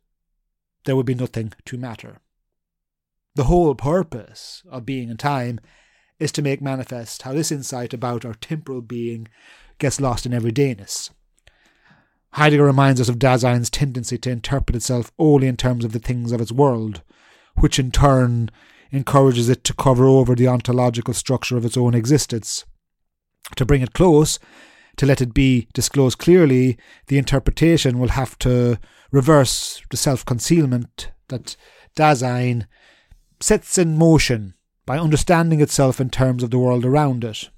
there 0.86 0.96
would 0.96 1.06
be 1.06 1.16
nothing 1.16 1.54
to 1.66 1.78
matter. 1.78 2.20
The 3.36 3.46
whole 3.46 3.76
purpose 3.76 4.64
of 4.70 4.86
being 4.86 5.10
in 5.10 5.18
time 5.18 5.60
is 6.20 6.32
to 6.34 6.42
make 6.42 6.62
manifest 6.62 7.22
how 7.22 7.34
this 7.34 7.52
insight 7.52 7.94
about 7.94 8.26
our 8.26 8.34
temporal 8.34 8.82
being 8.82 9.28
gets 9.78 10.02
lost 10.02 10.26
in 10.26 10.32
everydayness. 10.34 11.12
Heidegger 12.34 12.66
reminds 12.66 13.02
us 13.02 13.10
of 13.10 13.18
Dasein's 13.18 13.70
tendency 13.70 14.18
to 14.20 14.30
interpret 14.30 14.76
itself 14.76 15.12
only 15.18 15.48
in 15.48 15.58
terms 15.58 15.84
of 15.84 15.94
the 15.94 16.00
things 16.00 16.32
of 16.32 16.42
its 16.42 16.52
world, 16.52 17.02
which 17.56 17.80
in 17.80 17.92
turn 17.92 18.52
encourages 18.92 19.50
it 19.50 19.64
to 19.64 19.74
cover 19.74 20.06
over 20.06 20.36
the 20.36 20.48
ontological 20.48 21.14
structure 21.14 21.58
of 21.58 21.66
its 21.66 21.78
own 21.78 21.94
existence. 21.94 22.66
To 23.56 23.66
bring 23.66 23.82
it 23.82 23.94
close, 23.94 24.38
to 25.00 25.06
let 25.06 25.22
it 25.22 25.34
be 25.34 25.66
disclosed 25.74 26.18
clearly, 26.18 26.78
the 27.08 27.18
interpretation 27.18 28.00
will 28.00 28.10
have 28.10 28.38
to 28.38 28.78
reverse 29.14 29.82
the 29.92 29.96
self 29.96 30.26
concealment 30.26 31.10
that 31.30 31.56
Dasein 31.96 32.68
sets 33.40 33.78
in 33.78 33.98
motion 33.98 34.56
by 34.86 35.00
understanding 35.00 35.62
itself 35.62 36.02
in 36.02 36.10
terms 36.10 36.44
of 36.44 36.52
the 36.52 36.60
world 36.60 36.84
around 36.84 37.24
it, 37.24 37.50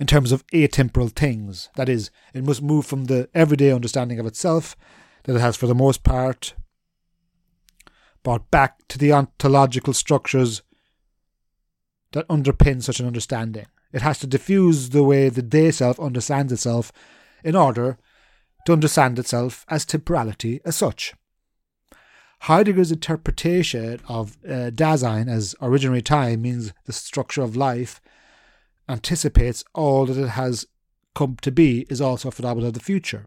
in 0.00 0.08
terms 0.08 0.32
of 0.32 0.44
atemporal 0.48 1.12
things. 1.12 1.68
That 1.76 1.88
is, 1.88 2.10
it 2.34 2.42
must 2.42 2.62
move 2.62 2.84
from 2.84 3.04
the 3.04 3.28
everyday 3.32 3.70
understanding 3.70 4.18
of 4.18 4.26
itself 4.26 4.74
that 5.22 5.36
it 5.36 5.40
has, 5.40 5.56
for 5.56 5.68
the 5.68 5.74
most 5.74 6.02
part, 6.02 6.54
brought 8.24 8.50
back 8.50 8.88
to 8.88 8.98
the 8.98 9.12
ontological 9.12 9.92
structures 9.92 10.62
that 12.10 12.26
underpin 12.26 12.82
such 12.82 12.98
an 12.98 13.06
understanding. 13.06 13.66
It 13.92 14.02
has 14.02 14.18
to 14.20 14.26
diffuse 14.26 14.90
the 14.90 15.04
way 15.04 15.28
the 15.28 15.42
they 15.42 15.70
self 15.70 15.98
understands 16.00 16.52
itself 16.52 16.92
in 17.44 17.54
order 17.54 17.98
to 18.66 18.72
understand 18.72 19.18
itself 19.18 19.64
as 19.68 19.84
temporality 19.84 20.60
as 20.64 20.76
such. 20.76 21.14
Heidegger's 22.40 22.92
interpretation 22.92 24.00
of 24.08 24.36
uh, 24.44 24.70
Dasein 24.70 25.28
as 25.28 25.54
originary 25.60 26.04
time 26.04 26.42
means 26.42 26.72
the 26.84 26.92
structure 26.92 27.42
of 27.42 27.56
life 27.56 28.00
anticipates 28.88 29.64
all 29.74 30.06
that 30.06 30.22
it 30.22 30.30
has 30.30 30.66
come 31.14 31.36
to 31.40 31.50
be 31.50 31.86
is 31.88 32.00
also 32.00 32.28
a 32.28 32.32
phenomenon 32.32 32.68
of 32.68 32.74
the 32.74 32.80
future, 32.80 33.26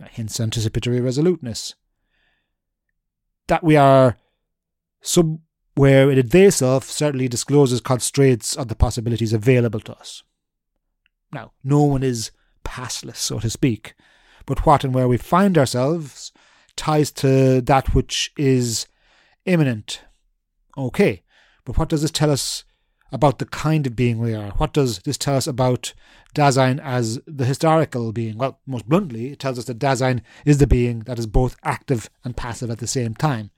hence 0.00 0.40
anticipatory 0.40 1.00
resoluteness. 1.00 1.74
That 3.46 3.62
we 3.62 3.76
are 3.76 4.16
somewhere 5.02 5.40
in 5.84 6.18
a 6.18 6.22
they 6.22 6.50
self 6.50 6.84
certainly 6.84 7.28
discloses 7.28 7.80
constraints 7.80 8.56
on 8.56 8.68
the 8.68 8.74
possibilities 8.74 9.32
available 9.32 9.80
to 9.80 9.94
us. 9.96 10.22
Now, 11.32 11.52
no 11.62 11.82
one 11.82 12.02
is 12.02 12.30
passless, 12.64 13.18
so 13.18 13.38
to 13.40 13.50
speak, 13.50 13.94
but 14.46 14.64
what 14.64 14.84
and 14.84 14.94
where 14.94 15.08
we 15.08 15.18
find 15.18 15.58
ourselves 15.58 16.32
ties 16.76 17.10
to 17.10 17.60
that 17.62 17.94
which 17.94 18.32
is 18.36 18.86
imminent. 19.44 20.02
Okay, 20.78 21.22
but 21.64 21.78
what 21.78 21.88
does 21.88 22.02
this 22.02 22.10
tell 22.10 22.30
us 22.30 22.64
about 23.12 23.38
the 23.38 23.46
kind 23.46 23.86
of 23.86 23.96
being 23.96 24.18
we 24.18 24.34
are? 24.34 24.50
What 24.52 24.72
does 24.72 24.98
this 25.00 25.16
tell 25.16 25.36
us 25.36 25.46
about 25.46 25.94
Dasein 26.34 26.80
as 26.82 27.20
the 27.26 27.44
historical 27.44 28.12
being? 28.12 28.36
Well, 28.36 28.60
most 28.66 28.88
bluntly, 28.88 29.32
it 29.32 29.38
tells 29.38 29.58
us 29.58 29.64
that 29.66 29.78
Dasein 29.78 30.22
is 30.44 30.58
the 30.58 30.66
being 30.66 31.00
that 31.00 31.18
is 31.18 31.26
both 31.26 31.56
active 31.62 32.10
and 32.24 32.36
passive 32.36 32.70
at 32.70 32.78
the 32.78 32.86
same 32.86 33.14
time, 33.14 33.50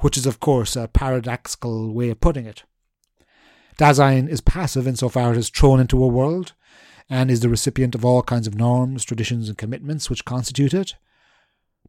which 0.00 0.16
is, 0.16 0.26
of 0.26 0.40
course, 0.40 0.76
a 0.76 0.88
paradoxical 0.88 1.92
way 1.92 2.10
of 2.10 2.20
putting 2.20 2.46
it. 2.46 2.64
Dasein 3.78 4.28
is 4.28 4.40
passive 4.40 4.86
insofar 4.86 5.32
as 5.32 5.36
it 5.36 5.40
is 5.40 5.50
thrown 5.50 5.80
into 5.80 6.02
a 6.02 6.08
world 6.08 6.52
and 7.10 7.30
is 7.30 7.40
the 7.40 7.48
recipient 7.48 7.94
of 7.94 8.04
all 8.04 8.22
kinds 8.22 8.46
of 8.46 8.54
norms, 8.54 9.04
traditions, 9.04 9.48
and 9.48 9.58
commitments 9.58 10.08
which 10.08 10.24
constitute 10.24 10.72
it. 10.72 10.94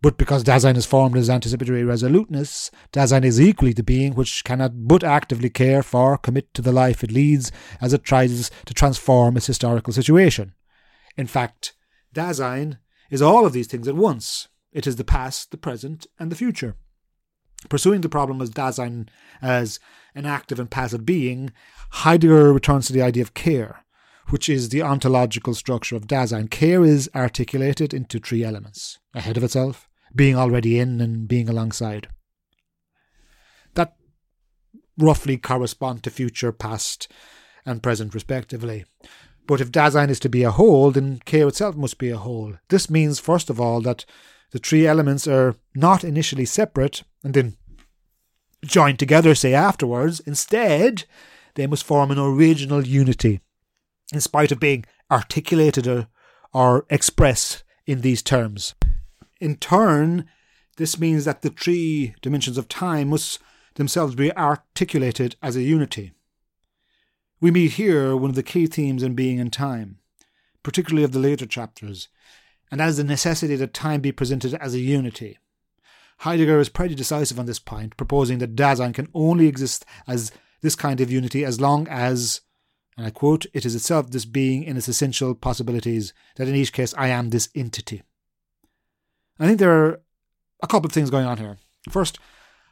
But 0.02 0.18
because 0.18 0.44
Dasein 0.44 0.76
is 0.76 0.86
formed 0.86 1.16
as 1.16 1.30
anticipatory 1.30 1.84
resoluteness, 1.84 2.70
Dasein 2.92 3.24
is 3.24 3.40
equally 3.40 3.74
the 3.74 3.84
being 3.84 4.14
which 4.14 4.44
cannot 4.44 4.88
but 4.88 5.04
actively 5.04 5.50
care 5.50 5.82
for, 5.82 6.18
commit 6.18 6.54
to 6.54 6.62
the 6.62 6.74
life 6.74 7.04
it 7.04 7.12
leads 7.12 7.52
as 7.80 7.94
it 7.94 8.04
tries 8.04 8.52
to 8.66 8.74
transform 8.74 9.38
its 9.38 9.48
historical 9.48 9.94
situation. 9.94 10.54
In 11.16 11.28
fact, 11.28 11.74
Dasein 12.14 12.80
is 13.10 13.22
all 13.22 13.46
of 13.46 13.54
these 13.54 13.68
things 13.68 13.88
at 13.88 13.96
once. 13.96 14.50
It 14.74 14.86
is 14.86 14.98
the 14.98 15.06
past, 15.06 15.52
the 15.52 15.58
present, 15.58 16.08
and 16.20 16.32
the 16.32 16.36
future. 16.36 16.76
Pursuing 17.70 18.02
the 18.02 18.10
problem 18.10 18.42
as 18.42 18.50
Dasein 18.50 19.08
as 19.42 19.80
an 20.14 20.26
active 20.26 20.60
and 20.60 20.70
passive 20.70 21.06
being, 21.06 21.52
Heidegger 21.92 22.54
returns 22.54 22.88
to 22.88 22.94
the 22.94 23.02
idea 23.02 23.24
of 23.24 23.34
care, 23.34 23.84
which 24.30 24.50
is 24.50 24.70
the 24.70 24.82
ontological 24.82 25.54
structure 25.54 25.96
of 25.96 26.08
Dasein. 26.08 26.50
Care 26.50 26.84
is 26.84 27.10
articulated 27.16 27.94
into 27.94 28.20
three 28.20 28.44
elements 28.44 29.00
ahead 29.14 29.38
of 29.38 29.44
itself, 29.44 29.88
being 30.16 30.36
already 30.36 30.80
in, 30.80 31.02
and 31.02 31.28
being 31.28 31.50
alongside. 31.50 32.08
That 33.74 33.96
roughly 34.98 35.38
correspond 35.38 36.04
to 36.04 36.10
future, 36.10 36.52
past, 36.52 37.12
and 37.66 37.84
present, 37.84 38.14
respectively. 38.14 38.86
But 39.48 39.62
if 39.62 39.72
Dasein 39.72 40.10
is 40.10 40.20
to 40.22 40.30
be 40.30 40.44
a 40.44 40.52
whole, 40.52 40.92
then 40.92 41.20
care 41.26 41.48
itself 41.48 41.76
must 41.76 41.98
be 41.98 42.10
a 42.10 42.18
whole. 42.18 42.56
This 42.70 42.90
means, 42.90 43.20
first 43.20 43.50
of 43.50 43.60
all, 43.60 43.82
that 43.82 44.06
the 44.52 44.60
three 44.60 44.88
elements 44.88 45.28
are 45.28 45.56
not 45.76 46.04
initially 46.04 46.46
separate 46.46 47.04
and 47.24 47.34
then 47.34 47.58
joined 48.64 49.00
together, 49.00 49.36
say 49.36 49.54
afterwards. 49.54 50.20
Instead, 50.22 51.06
they 51.56 51.68
must 51.68 51.84
form 51.84 52.12
an 52.12 52.20
original 52.20 52.86
unity 52.86 53.42
in 54.14 54.22
spite 54.22 54.52
of 54.52 54.60
being 54.60 54.86
articulated 55.12 55.88
or, 55.88 56.08
or 56.54 56.86
expressed 56.90 57.64
in 57.86 58.02
these 58.02 58.22
terms. 58.22 58.76
In 59.40 59.58
turn, 59.58 60.26
this 60.78 61.00
means 61.00 61.26
that 61.26 61.42
the 61.42 61.50
three 61.50 62.16
dimensions 62.22 62.58
of 62.58 62.68
time 62.68 63.10
must 63.10 63.40
themselves 63.76 64.16
be 64.16 64.36
articulated 64.36 65.36
as 65.42 65.56
a 65.56 65.62
unity. 65.62 66.14
We 67.42 67.52
meet 67.52 67.74
here 67.74 68.16
one 68.16 68.30
of 68.30 68.36
the 68.36 68.44
key 68.44 68.68
themes 68.68 69.04
in 69.04 69.14
being 69.14 69.40
and 69.40 69.52
time, 69.52 70.00
particularly 70.64 71.04
of 71.04 71.12
the 71.12 71.20
later 71.20 71.46
chapters, 71.46 72.08
and 72.72 72.82
is 72.82 72.98
the 72.98 73.04
necessity 73.04 73.56
that 73.56 73.74
time 73.74 74.02
be 74.02 74.12
presented 74.12 74.54
as 74.56 74.74
a 74.74 74.80
unity. 74.80 75.38
Heidegger 76.20 76.60
is 76.60 76.70
pretty 76.70 76.96
decisive 76.96 77.40
on 77.40 77.46
this 77.46 77.60
point, 77.60 77.98
proposing 77.98 78.40
that 78.40 78.56
Dasein 78.56 78.94
can 78.94 79.10
only 79.14 79.48
exist 79.48 79.86
as 80.08 80.32
this 80.62 80.76
kind 80.76 81.02
of 81.02 81.12
unity 81.12 81.44
as 81.44 81.60
long 81.60 81.88
as 81.90 82.42
and 82.98 83.06
I 83.06 83.10
quote, 83.10 83.46
It 83.54 83.66
is 83.66 83.76
itself 83.76 84.10
this 84.10 84.26
being 84.26 84.64
in 84.64 84.78
its 84.78 84.88
essential 84.88 85.36
possibilities, 85.36 86.14
that 86.38 86.48
in 86.48 86.56
each 86.56 86.72
case 86.72 86.94
I 86.98 87.10
am 87.10 87.30
this 87.30 87.50
entity. 87.54 88.04
I 89.40 89.48
think 89.48 89.60
there 89.60 89.72
are 89.72 90.02
a 90.64 90.68
couple 90.68 90.88
of 90.88 90.94
things 90.94 91.10
going 91.10 91.26
on 91.26 91.38
here. 91.38 91.58
First, 91.90 92.20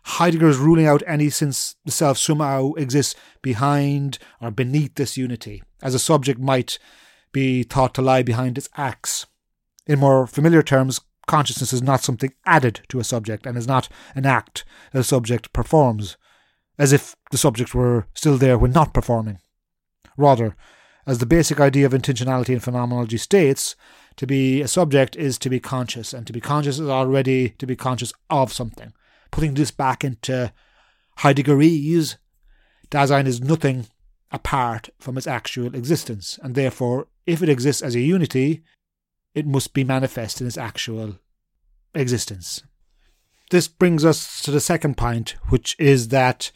Heidegger 0.06 0.48
is 0.48 0.58
ruling 0.58 0.86
out 0.86 1.04
any 1.06 1.30
sense 1.30 1.76
the 1.86 1.92
self 1.92 2.18
somehow 2.18 2.74
exists 2.74 3.16
behind 3.42 4.18
or 4.42 4.52
beneath 4.52 4.96
this 4.96 5.18
unity, 5.18 5.62
as 5.82 5.94
a 5.94 6.00
subject 6.00 6.40
might 6.40 6.80
be 7.32 7.64
thought 7.64 7.94
to 7.96 8.02
lie 8.02 8.24
behind 8.24 8.58
its 8.58 8.70
acts. 8.76 9.26
In 9.86 10.00
more 10.00 10.28
familiar 10.28 10.64
terms, 10.64 11.02
consciousness 11.28 11.74
is 11.74 11.82
not 11.82 12.04
something 12.04 12.34
added 12.46 12.82
to 12.90 13.00
a 13.00 13.04
subject 13.04 13.46
and 13.46 13.58
is 13.58 13.68
not 13.68 13.90
an 14.16 14.26
act 14.26 14.66
a 14.94 15.04
subject 15.04 15.54
performs, 15.54 16.18
as 16.78 16.94
if 16.94 17.16
the 17.32 17.38
subject 17.38 17.74
were 17.74 18.08
still 18.14 18.38
there 18.38 18.58
when 18.58 18.72
not 18.72 18.94
performing. 18.94 19.40
Rather, 20.18 20.56
as 21.06 21.18
the 21.18 21.26
basic 21.26 21.60
idea 21.60 21.86
of 21.86 21.92
intentionality 21.92 22.50
in 22.50 22.60
phenomenology 22.60 23.18
states, 23.18 23.76
to 24.16 24.26
be 24.26 24.62
a 24.62 24.68
subject 24.68 25.16
is 25.16 25.38
to 25.40 25.50
be 25.50 25.60
conscious, 25.60 26.14
and 26.14 26.26
to 26.28 26.34
be 26.34 26.40
conscious 26.40 26.80
is 26.80 26.88
already 26.88 27.50
to 27.50 27.66
be 27.66 27.76
conscious 27.76 28.14
of 28.30 28.54
something. 28.54 28.94
Putting 29.32 29.56
this 29.56 29.72
back 29.72 30.04
into 30.04 30.54
Heideggerese, 31.20 32.18
Dasein 32.90 33.26
is 33.26 33.42
nothing 33.42 33.88
apart 34.32 34.90
from 35.00 35.18
its 35.18 35.28
actual 35.28 35.76
existence, 35.76 36.40
and 36.42 36.56
therefore, 36.56 37.08
if 37.26 37.42
it 37.42 37.50
exists 37.50 37.82
as 37.82 37.96
a 37.96 38.00
unity, 38.00 38.64
it 39.34 39.46
must 39.46 39.74
be 39.74 39.84
manifest 39.84 40.42
in 40.42 40.48
its 40.48 40.58
actual 40.58 41.20
existence. 41.94 42.64
This 43.52 43.68
brings 43.68 44.04
us 44.04 44.42
to 44.44 44.52
the 44.52 44.60
second 44.60 44.98
point, 44.98 45.36
which 45.50 45.76
is 45.80 46.10
that 46.10 46.52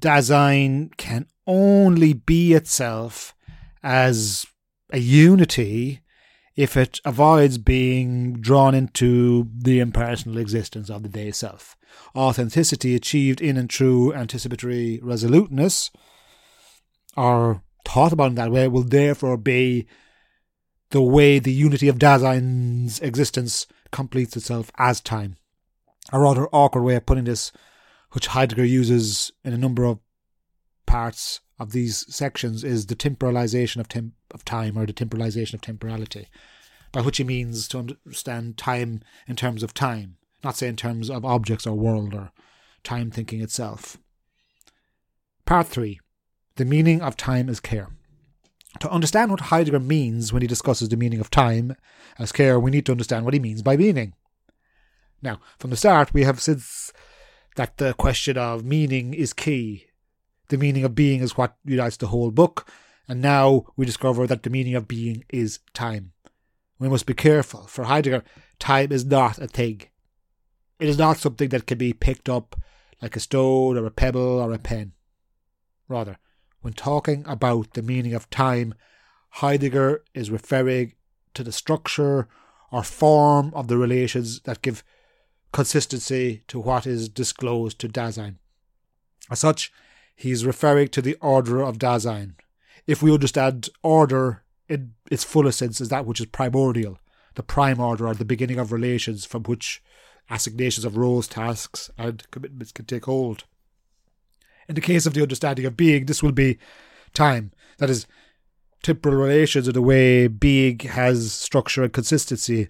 Dasein 0.00 0.94
can 0.96 1.26
only 1.46 2.12
be 2.12 2.52
itself 2.52 3.34
as 3.82 4.46
a 4.92 4.98
unity 4.98 6.00
if 6.56 6.76
it 6.76 7.00
avoids 7.04 7.58
being 7.58 8.40
drawn 8.40 8.74
into 8.74 9.48
the 9.56 9.80
impersonal 9.80 10.38
existence 10.38 10.88
of 10.88 11.02
the 11.02 11.08
they 11.08 11.32
self. 11.32 11.76
Authenticity 12.14 12.94
achieved 12.94 13.40
in 13.40 13.56
and 13.56 13.72
through 13.72 14.14
anticipatory 14.14 15.00
resoluteness, 15.02 15.90
or 17.16 17.62
thought 17.84 18.12
about 18.12 18.30
in 18.30 18.34
that 18.36 18.52
way, 18.52 18.68
will 18.68 18.84
therefore 18.84 19.36
be 19.36 19.86
the 20.94 21.02
way 21.02 21.40
the 21.40 21.52
unity 21.52 21.88
of 21.88 21.98
Dasein's 21.98 23.00
existence 23.00 23.66
completes 23.90 24.36
itself 24.36 24.70
as 24.78 25.00
time. 25.00 25.36
A 26.12 26.20
rather 26.20 26.46
awkward 26.52 26.84
way 26.84 26.94
of 26.94 27.04
putting 27.04 27.24
this, 27.24 27.50
which 28.12 28.28
Heidegger 28.28 28.64
uses 28.64 29.32
in 29.42 29.52
a 29.52 29.58
number 29.58 29.82
of 29.82 29.98
parts 30.86 31.40
of 31.58 31.72
these 31.72 32.06
sections 32.14 32.62
is 32.62 32.86
the 32.86 32.94
temporalization 32.94 33.78
of, 33.78 33.88
temp- 33.88 34.14
of 34.32 34.44
time 34.44 34.78
or 34.78 34.86
the 34.86 34.92
temporalization 34.92 35.54
of 35.54 35.62
temporality, 35.62 36.28
by 36.92 37.00
which 37.00 37.16
he 37.16 37.24
means 37.24 37.66
to 37.66 37.78
understand 37.80 38.56
time 38.56 39.02
in 39.26 39.34
terms 39.34 39.64
of 39.64 39.74
time, 39.74 40.16
not 40.44 40.54
say 40.54 40.68
in 40.68 40.76
terms 40.76 41.10
of 41.10 41.24
objects 41.24 41.66
or 41.66 41.74
world 41.74 42.14
or 42.14 42.30
time 42.84 43.10
thinking 43.10 43.42
itself. 43.42 43.98
Part 45.44 45.66
3 45.66 45.98
The 46.54 46.64
meaning 46.64 47.02
of 47.02 47.16
time 47.16 47.48
is 47.48 47.58
care. 47.58 47.88
To 48.80 48.90
understand 48.90 49.30
what 49.30 49.40
Heidegger 49.40 49.80
means 49.80 50.32
when 50.32 50.42
he 50.42 50.48
discusses 50.48 50.88
the 50.88 50.96
meaning 50.96 51.20
of 51.20 51.30
time 51.30 51.76
as 52.18 52.32
care, 52.32 52.58
we 52.58 52.70
need 52.70 52.86
to 52.86 52.92
understand 52.92 53.24
what 53.24 53.34
he 53.34 53.40
means 53.40 53.62
by 53.62 53.76
meaning. 53.76 54.14
Now, 55.22 55.40
from 55.58 55.70
the 55.70 55.76
start, 55.76 56.12
we 56.12 56.24
have 56.24 56.40
said 56.40 56.60
that 57.56 57.78
the 57.78 57.94
question 57.94 58.36
of 58.36 58.64
meaning 58.64 59.14
is 59.14 59.32
key 59.32 59.86
the 60.48 60.58
meaning 60.58 60.84
of 60.84 60.94
being 60.94 61.20
is 61.20 61.36
what 61.36 61.56
unites 61.64 61.96
the 61.96 62.08
whole 62.08 62.30
book, 62.30 62.70
and 63.08 63.20
now 63.20 63.64
we 63.76 63.86
discover 63.86 64.26
that 64.26 64.42
the 64.42 64.50
meaning 64.50 64.74
of 64.74 64.88
being 64.88 65.24
is 65.28 65.60
time. 65.72 66.12
We 66.78 66.88
must 66.88 67.06
be 67.06 67.14
careful. 67.14 67.66
For 67.66 67.84
Heidegger, 67.84 68.24
time 68.58 68.92
is 68.92 69.04
not 69.04 69.38
a 69.38 69.46
thing. 69.46 69.82
It 70.78 70.88
is 70.88 70.98
not 70.98 71.16
something 71.16 71.48
that 71.50 71.66
can 71.66 71.78
be 71.78 71.92
picked 71.92 72.28
up 72.28 72.60
like 73.00 73.16
a 73.16 73.20
stone 73.20 73.78
or 73.78 73.86
a 73.86 73.90
pebble 73.90 74.40
or 74.40 74.52
a 74.52 74.58
pen. 74.58 74.92
Rather, 75.88 76.18
when 76.64 76.72
talking 76.72 77.22
about 77.26 77.74
the 77.74 77.82
meaning 77.82 78.14
of 78.14 78.30
time, 78.30 78.72
Heidegger 79.32 80.02
is 80.14 80.30
referring 80.30 80.94
to 81.34 81.44
the 81.44 81.52
structure 81.52 82.26
or 82.72 82.82
form 82.82 83.52
of 83.54 83.68
the 83.68 83.76
relations 83.76 84.40
that 84.40 84.62
give 84.62 84.82
consistency 85.52 86.42
to 86.48 86.58
what 86.58 86.86
is 86.86 87.10
disclosed 87.10 87.78
to 87.80 87.88
Dasein. 87.88 88.36
As 89.30 89.40
such, 89.40 89.70
he 90.16 90.30
is 90.30 90.46
referring 90.46 90.88
to 90.88 91.02
the 91.02 91.16
order 91.20 91.60
of 91.60 91.78
Dasein. 91.78 92.36
If 92.86 93.02
we 93.02 93.12
understand 93.12 93.68
order 93.82 94.42
in 94.66 94.94
its 95.10 95.22
fullest 95.22 95.58
sense 95.58 95.82
as 95.82 95.90
that 95.90 96.06
which 96.06 96.20
is 96.20 96.26
primordial, 96.26 96.98
the 97.34 97.42
prime 97.42 97.78
order 97.78 98.06
or 98.06 98.14
the 98.14 98.24
beginning 98.24 98.58
of 98.58 98.72
relations 98.72 99.26
from 99.26 99.42
which 99.42 99.82
assignations 100.30 100.86
of 100.86 100.96
roles, 100.96 101.28
tasks, 101.28 101.90
and 101.98 102.24
commitments 102.30 102.72
can 102.72 102.86
take 102.86 103.04
hold. 103.04 103.44
In 104.68 104.74
the 104.74 104.80
case 104.80 105.06
of 105.06 105.14
the 105.14 105.22
understanding 105.22 105.66
of 105.66 105.76
being, 105.76 106.06
this 106.06 106.22
will 106.22 106.32
be 106.32 106.58
time. 107.12 107.52
That 107.78 107.90
is, 107.90 108.06
temporal 108.82 109.16
relations 109.16 109.68
are 109.68 109.72
the 109.72 109.82
way 109.82 110.26
being 110.26 110.78
has 110.80 111.32
structure 111.32 111.82
and 111.82 111.92
consistency, 111.92 112.68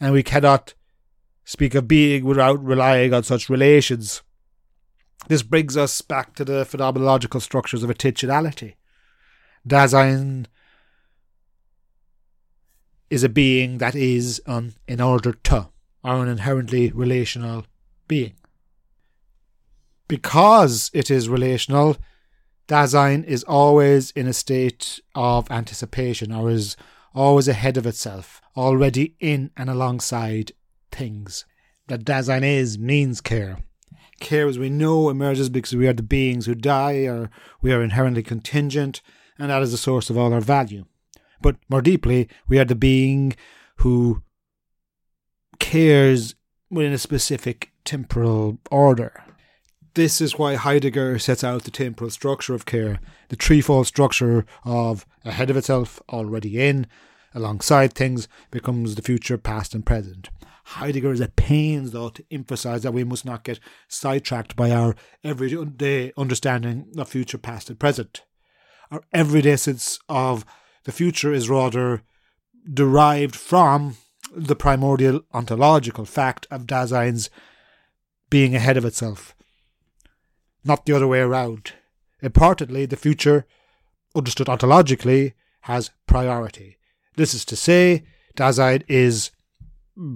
and 0.00 0.12
we 0.12 0.22
cannot 0.22 0.74
speak 1.44 1.74
of 1.74 1.88
being 1.88 2.24
without 2.24 2.62
relying 2.64 3.12
on 3.12 3.22
such 3.22 3.48
relations. 3.48 4.22
This 5.28 5.42
brings 5.42 5.76
us 5.76 6.00
back 6.02 6.34
to 6.34 6.44
the 6.44 6.64
phenomenological 6.64 7.40
structures 7.40 7.82
of 7.82 7.90
intentionality. 7.90 8.74
Dasein 9.66 10.46
is 13.10 13.22
a 13.24 13.28
being 13.28 13.78
that 13.78 13.94
is 13.94 14.42
an 14.46 14.74
in 14.88 15.00
order 15.00 15.32
to, 15.32 15.68
or 16.02 16.22
an 16.22 16.28
inherently 16.28 16.90
relational 16.90 17.64
being. 18.08 18.34
Because 20.14 20.92
it 20.94 21.10
is 21.10 21.28
relational, 21.28 21.96
Dasein 22.68 23.24
is 23.24 23.42
always 23.42 24.12
in 24.12 24.28
a 24.28 24.32
state 24.32 25.00
of 25.16 25.50
anticipation 25.50 26.30
or 26.30 26.50
is 26.50 26.76
always 27.16 27.48
ahead 27.48 27.76
of 27.76 27.84
itself, 27.84 28.40
already 28.56 29.16
in 29.18 29.50
and 29.56 29.68
alongside 29.68 30.52
things. 30.92 31.44
That 31.88 32.04
Dasein 32.04 32.44
is 32.44 32.78
means 32.78 33.20
care. 33.20 33.58
Care, 34.20 34.46
as 34.46 34.56
we 34.56 34.70
know, 34.70 35.10
emerges 35.10 35.48
because 35.48 35.74
we 35.74 35.88
are 35.88 35.92
the 35.92 36.04
beings 36.04 36.46
who 36.46 36.54
die, 36.54 37.06
or 37.06 37.28
we 37.60 37.72
are 37.72 37.82
inherently 37.82 38.22
contingent, 38.22 39.02
and 39.36 39.50
that 39.50 39.62
is 39.62 39.72
the 39.72 39.76
source 39.76 40.10
of 40.10 40.16
all 40.16 40.32
our 40.32 40.40
value. 40.40 40.84
But 41.42 41.56
more 41.68 41.82
deeply, 41.82 42.28
we 42.46 42.60
are 42.60 42.64
the 42.64 42.76
being 42.76 43.34
who 43.78 44.22
cares 45.58 46.36
within 46.70 46.92
a 46.92 46.98
specific 46.98 47.72
temporal 47.84 48.60
order. 48.70 49.24
This 49.94 50.20
is 50.20 50.36
why 50.36 50.56
Heidegger 50.56 51.20
sets 51.20 51.44
out 51.44 51.62
the 51.62 51.70
temporal 51.70 52.10
structure 52.10 52.52
of 52.52 52.66
care, 52.66 52.98
the 53.28 53.36
threefold 53.36 53.86
structure 53.86 54.44
of 54.64 55.06
ahead 55.24 55.50
of 55.50 55.56
itself, 55.56 56.02
already 56.08 56.60
in, 56.60 56.88
alongside 57.32 57.92
things, 57.92 58.26
becomes 58.50 58.96
the 58.96 59.02
future, 59.02 59.38
past, 59.38 59.72
and 59.72 59.86
present. 59.86 60.30
Heidegger 60.64 61.12
is 61.12 61.20
at 61.20 61.36
pains, 61.36 61.92
though, 61.92 62.08
to 62.08 62.24
emphasize 62.32 62.82
that 62.82 62.92
we 62.92 63.04
must 63.04 63.24
not 63.24 63.44
get 63.44 63.60
sidetracked 63.86 64.56
by 64.56 64.72
our 64.72 64.96
everyday 65.22 66.12
understanding 66.16 66.92
of 66.98 67.08
future, 67.08 67.38
past, 67.38 67.70
and 67.70 67.78
present. 67.78 68.24
Our 68.90 69.02
everyday 69.12 69.54
sense 69.54 70.00
of 70.08 70.44
the 70.82 70.92
future 70.92 71.32
is 71.32 71.48
rather 71.48 72.02
derived 72.72 73.36
from 73.36 73.96
the 74.34 74.56
primordial 74.56 75.20
ontological 75.32 76.04
fact 76.04 76.48
of 76.50 76.66
Dasein's 76.66 77.30
being 78.28 78.56
ahead 78.56 78.76
of 78.76 78.84
itself, 78.84 79.36
not 80.64 80.86
the 80.86 80.94
other 80.94 81.06
way 81.06 81.20
around. 81.20 81.72
Importantly, 82.22 82.86
the 82.86 82.96
future, 82.96 83.46
understood 84.14 84.46
ontologically, 84.46 85.34
has 85.62 85.90
priority. 86.06 86.78
This 87.16 87.34
is 87.34 87.44
to 87.46 87.56
say, 87.56 88.04
Dasein 88.36 88.82
is 88.88 89.30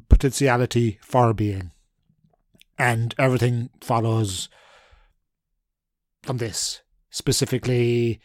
potentiality 0.09 0.99
for 1.03 1.33
being. 1.35 1.71
And 2.79 3.15
everything 3.19 3.71
follows 3.81 4.49
from 6.23 6.39
this. 6.39 6.83
Specifically, 7.11 8.21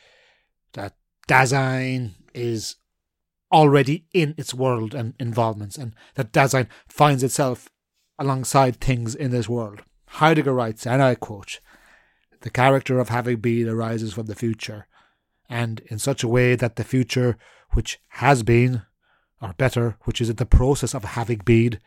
that 0.74 0.96
Dasein 1.28 2.12
is 2.34 2.76
already 3.52 4.06
in 4.14 4.34
its 4.38 4.54
world 4.54 4.96
and 4.96 5.14
involvements, 5.20 5.78
and 5.78 5.94
that 6.16 6.32
Dasein 6.34 6.68
finds 6.88 7.24
itself 7.24 7.70
alongside 8.18 8.78
things 8.78 9.16
in 9.16 9.32
this 9.32 9.48
world. 9.48 9.84
Heidegger 10.08 10.54
writes, 10.54 10.86
and 10.86 11.02
I 11.02 11.16
quote, 11.16 11.60
The 12.44 12.50
character 12.50 13.00
of 13.00 13.10
having 13.10 13.38
been 13.38 13.70
arises 13.70 14.14
from 14.14 14.28
the 14.28 14.36
future, 14.36 14.86
and 15.50 15.80
in 15.88 15.98
such 15.98 16.24
a 16.24 16.28
way 16.28 16.56
that 16.56 16.76
the 16.76 16.84
future 16.84 17.38
which 17.72 18.00
has 18.10 18.44
been 18.44 18.84
or 19.42 19.54
better, 19.54 19.98
which 20.04 20.22
is 20.22 20.30
in 20.30 20.36
the 20.36 20.46
process 20.46 20.94
of 20.94 21.04
having 21.04 21.40
been, 21.40 21.80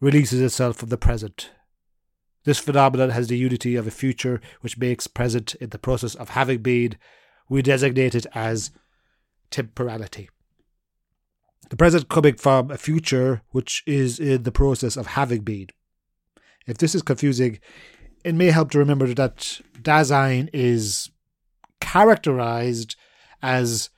releases 0.00 0.40
itself 0.40 0.76
from 0.76 0.88
the 0.88 0.98
present. 0.98 1.50
This 2.44 2.58
phenomenon 2.58 3.10
has 3.10 3.28
the 3.28 3.38
unity 3.38 3.76
of 3.76 3.86
a 3.86 3.90
future 3.90 4.40
which 4.60 4.78
makes 4.78 5.06
present 5.06 5.54
in 5.56 5.70
the 5.70 5.78
process 5.78 6.14
of 6.14 6.30
having 6.30 6.58
been. 6.58 6.96
We 7.48 7.62
designate 7.62 8.14
it 8.14 8.26
as 8.34 8.70
temporality. 9.50 10.28
The 11.70 11.76
present 11.76 12.08
coming 12.08 12.36
from 12.36 12.70
a 12.70 12.76
future 12.76 13.42
which 13.50 13.82
is 13.86 14.18
in 14.18 14.42
the 14.42 14.52
process 14.52 14.96
of 14.96 15.08
having 15.08 15.42
been. 15.42 15.68
If 16.66 16.78
this 16.78 16.94
is 16.94 17.02
confusing, 17.02 17.60
it 18.24 18.34
may 18.34 18.50
help 18.50 18.70
to 18.70 18.78
remember 18.78 19.06
that 19.14 19.60
Dasein 19.84 20.50
is 20.52 21.10
characterized 21.80 22.96
as 23.42 23.90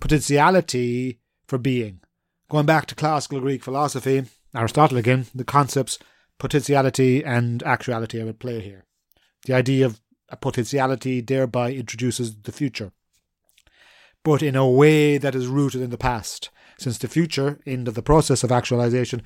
potentiality 0.00 1.20
for 1.46 1.58
being. 1.58 2.00
Going 2.48 2.66
back 2.66 2.86
to 2.86 2.94
classical 2.94 3.40
Greek 3.40 3.62
philosophy, 3.62 4.24
Aristotle 4.54 4.98
again, 4.98 5.26
the 5.34 5.44
concepts 5.44 5.98
potentiality 6.38 7.24
and 7.24 7.62
actuality 7.64 8.20
are 8.20 8.28
at 8.28 8.38
play 8.38 8.60
here. 8.60 8.84
The 9.46 9.54
idea 9.54 9.86
of 9.86 10.00
a 10.28 10.36
potentiality 10.36 11.20
thereby 11.20 11.72
introduces 11.72 12.36
the 12.42 12.52
future, 12.52 12.92
but 14.24 14.42
in 14.42 14.56
a 14.56 14.68
way 14.68 15.18
that 15.18 15.34
is 15.34 15.46
rooted 15.46 15.82
in 15.82 15.90
the 15.90 15.98
past, 15.98 16.50
since 16.78 16.98
the 16.98 17.08
future, 17.08 17.60
in 17.66 17.84
the 17.84 18.02
process 18.02 18.42
of 18.42 18.50
actualization, 18.50 19.22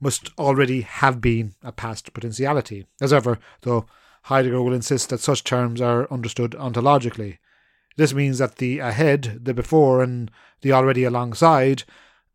must 0.00 0.30
already 0.38 0.80
have 0.80 1.20
been 1.20 1.54
a 1.62 1.72
past 1.72 2.12
potentiality. 2.12 2.86
As 3.00 3.12
ever, 3.12 3.38
though 3.62 3.86
Heidegger 4.22 4.62
will 4.62 4.72
insist 4.72 5.10
that 5.10 5.20
such 5.20 5.44
terms 5.44 5.80
are 5.80 6.10
understood 6.12 6.52
ontologically. 6.52 7.38
This 7.96 8.14
means 8.14 8.38
that 8.38 8.56
the 8.56 8.78
ahead, 8.78 9.40
the 9.42 9.52
before, 9.52 10.02
and 10.02 10.30
the 10.60 10.72
already 10.72 11.04
alongside 11.04 11.84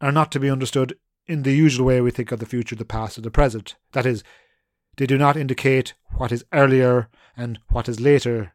are 0.01 0.11
not 0.11 0.31
to 0.33 0.39
be 0.39 0.49
understood 0.49 0.97
in 1.25 1.43
the 1.43 1.53
usual 1.53 1.85
way 1.85 2.01
we 2.01 2.11
think 2.11 2.31
of 2.31 2.39
the 2.39 2.45
future, 2.45 2.75
the 2.75 2.85
past, 2.85 3.17
and 3.17 3.25
the 3.25 3.31
present. 3.31 3.75
That 3.93 4.05
is, 4.05 4.23
they 4.97 5.05
do 5.05 5.17
not 5.17 5.37
indicate 5.37 5.93
what 6.17 6.31
is 6.31 6.45
earlier 6.53 7.09
and 7.35 7.59
what 7.69 7.89
is 7.89 7.99
later, 7.99 8.53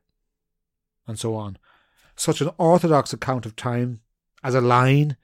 and 1.06 1.18
so 1.18 1.34
on. 1.34 1.58
Such 2.16 2.40
an 2.40 2.50
orthodox 2.58 3.12
account 3.12 3.46
of 3.46 3.56
time 3.56 4.00
as 4.42 4.54
a 4.54 4.60
line, 4.60 5.16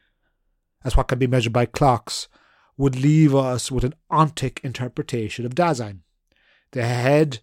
as 0.84 0.96
what 0.96 1.08
can 1.08 1.18
be 1.18 1.26
measured 1.26 1.52
by 1.52 1.66
clocks, 1.66 2.28
would 2.76 2.96
leave 2.96 3.34
us 3.34 3.70
with 3.70 3.84
an 3.84 3.94
ontic 4.10 4.60
interpretation 4.64 5.44
of 5.44 5.54
Dasein. 5.54 6.00
The 6.72 6.84
head, 6.84 7.40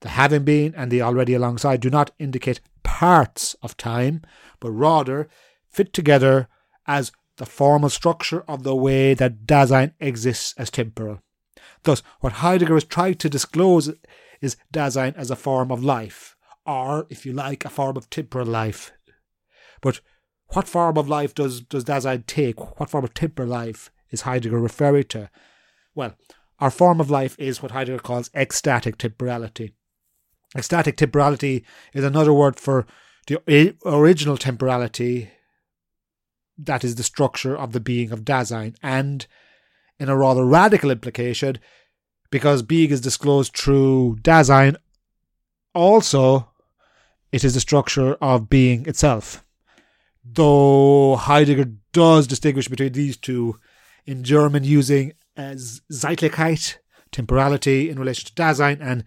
the 0.00 0.10
having 0.10 0.44
been, 0.44 0.74
and 0.76 0.90
the 0.90 1.02
already 1.02 1.34
alongside 1.34 1.80
do 1.80 1.90
not 1.90 2.12
indicate 2.18 2.60
parts 2.82 3.54
of 3.62 3.76
time, 3.76 4.22
but 4.60 4.70
rather 4.70 5.28
fit 5.68 5.92
together 5.92 6.48
as 6.86 7.12
the 7.36 7.46
formal 7.46 7.88
structure 7.88 8.42
of 8.48 8.62
the 8.62 8.74
way 8.74 9.14
that 9.14 9.46
Dasein 9.46 9.92
exists 10.00 10.54
as 10.58 10.70
temporal. 10.70 11.20
Thus, 11.84 12.02
what 12.20 12.34
Heidegger 12.34 12.74
has 12.74 12.84
tried 12.84 13.18
to 13.20 13.28
disclose 13.28 13.92
is 14.40 14.56
Dasein 14.72 15.14
as 15.16 15.30
a 15.30 15.36
form 15.36 15.70
of 15.70 15.84
life, 15.84 16.36
or, 16.66 17.06
if 17.08 17.24
you 17.24 17.32
like, 17.32 17.64
a 17.64 17.70
form 17.70 17.96
of 17.96 18.10
temporal 18.10 18.46
life. 18.46 18.92
But 19.80 20.00
what 20.48 20.66
form 20.66 20.96
of 20.96 21.08
life 21.08 21.34
does, 21.34 21.60
does 21.60 21.84
Dasein 21.84 22.26
take? 22.26 22.78
What 22.80 22.90
form 22.90 23.04
of 23.04 23.14
temporal 23.14 23.48
life 23.48 23.90
is 24.10 24.22
Heidegger 24.22 24.58
referring 24.58 25.04
to? 25.04 25.30
Well, 25.94 26.14
our 26.58 26.70
form 26.70 27.00
of 27.00 27.10
life 27.10 27.36
is 27.38 27.62
what 27.62 27.72
Heidegger 27.72 28.00
calls 28.00 28.30
ecstatic 28.34 28.98
temporality. 28.98 29.74
Ecstatic 30.56 30.96
temporality 30.96 31.64
is 31.92 32.04
another 32.04 32.32
word 32.32 32.58
for 32.58 32.86
the 33.26 33.76
original 33.84 34.36
temporality 34.36 35.30
that 36.56 36.82
is 36.82 36.94
the 36.96 37.02
structure 37.02 37.56
of 37.56 37.72
the 37.72 37.80
being 37.80 38.10
of 38.10 38.24
Dasein, 38.24 38.74
and 38.82 39.26
in 40.00 40.08
a 40.08 40.16
rather 40.16 40.44
radical 40.44 40.90
implication, 40.90 41.58
because 42.30 42.62
being 42.62 42.90
is 42.90 43.00
disclosed 43.00 43.56
through 43.56 44.18
Dasein, 44.22 44.76
also 45.74 46.50
it 47.30 47.44
is 47.44 47.54
the 47.54 47.60
structure 47.60 48.14
of 48.14 48.48
being 48.48 48.86
itself. 48.86 49.44
Though 50.24 51.16
Heidegger 51.16 51.72
does 51.92 52.26
distinguish 52.26 52.68
between 52.68 52.92
these 52.92 53.16
two, 53.16 53.60
in 54.06 54.24
German 54.24 54.64
using 54.64 55.12
as 55.36 55.82
Zeitlichkeit, 55.92 56.78
temporality 57.12 57.90
in 57.90 57.98
relation 57.98 58.26
to 58.26 58.32
Dasein, 58.32 58.78
and 58.80 59.04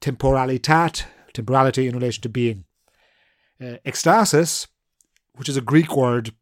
Temporalität, 0.00 1.04
temporality 1.32 1.86
in 1.86 1.94
relation 1.94 2.22
to 2.22 2.28
being. 2.28 2.64
Uh, 3.60 3.76
ecstasis, 3.84 4.68
which 5.34 5.48
is 5.48 5.56
a 5.56 5.60
Greek 5.60 5.96
word 5.96 6.32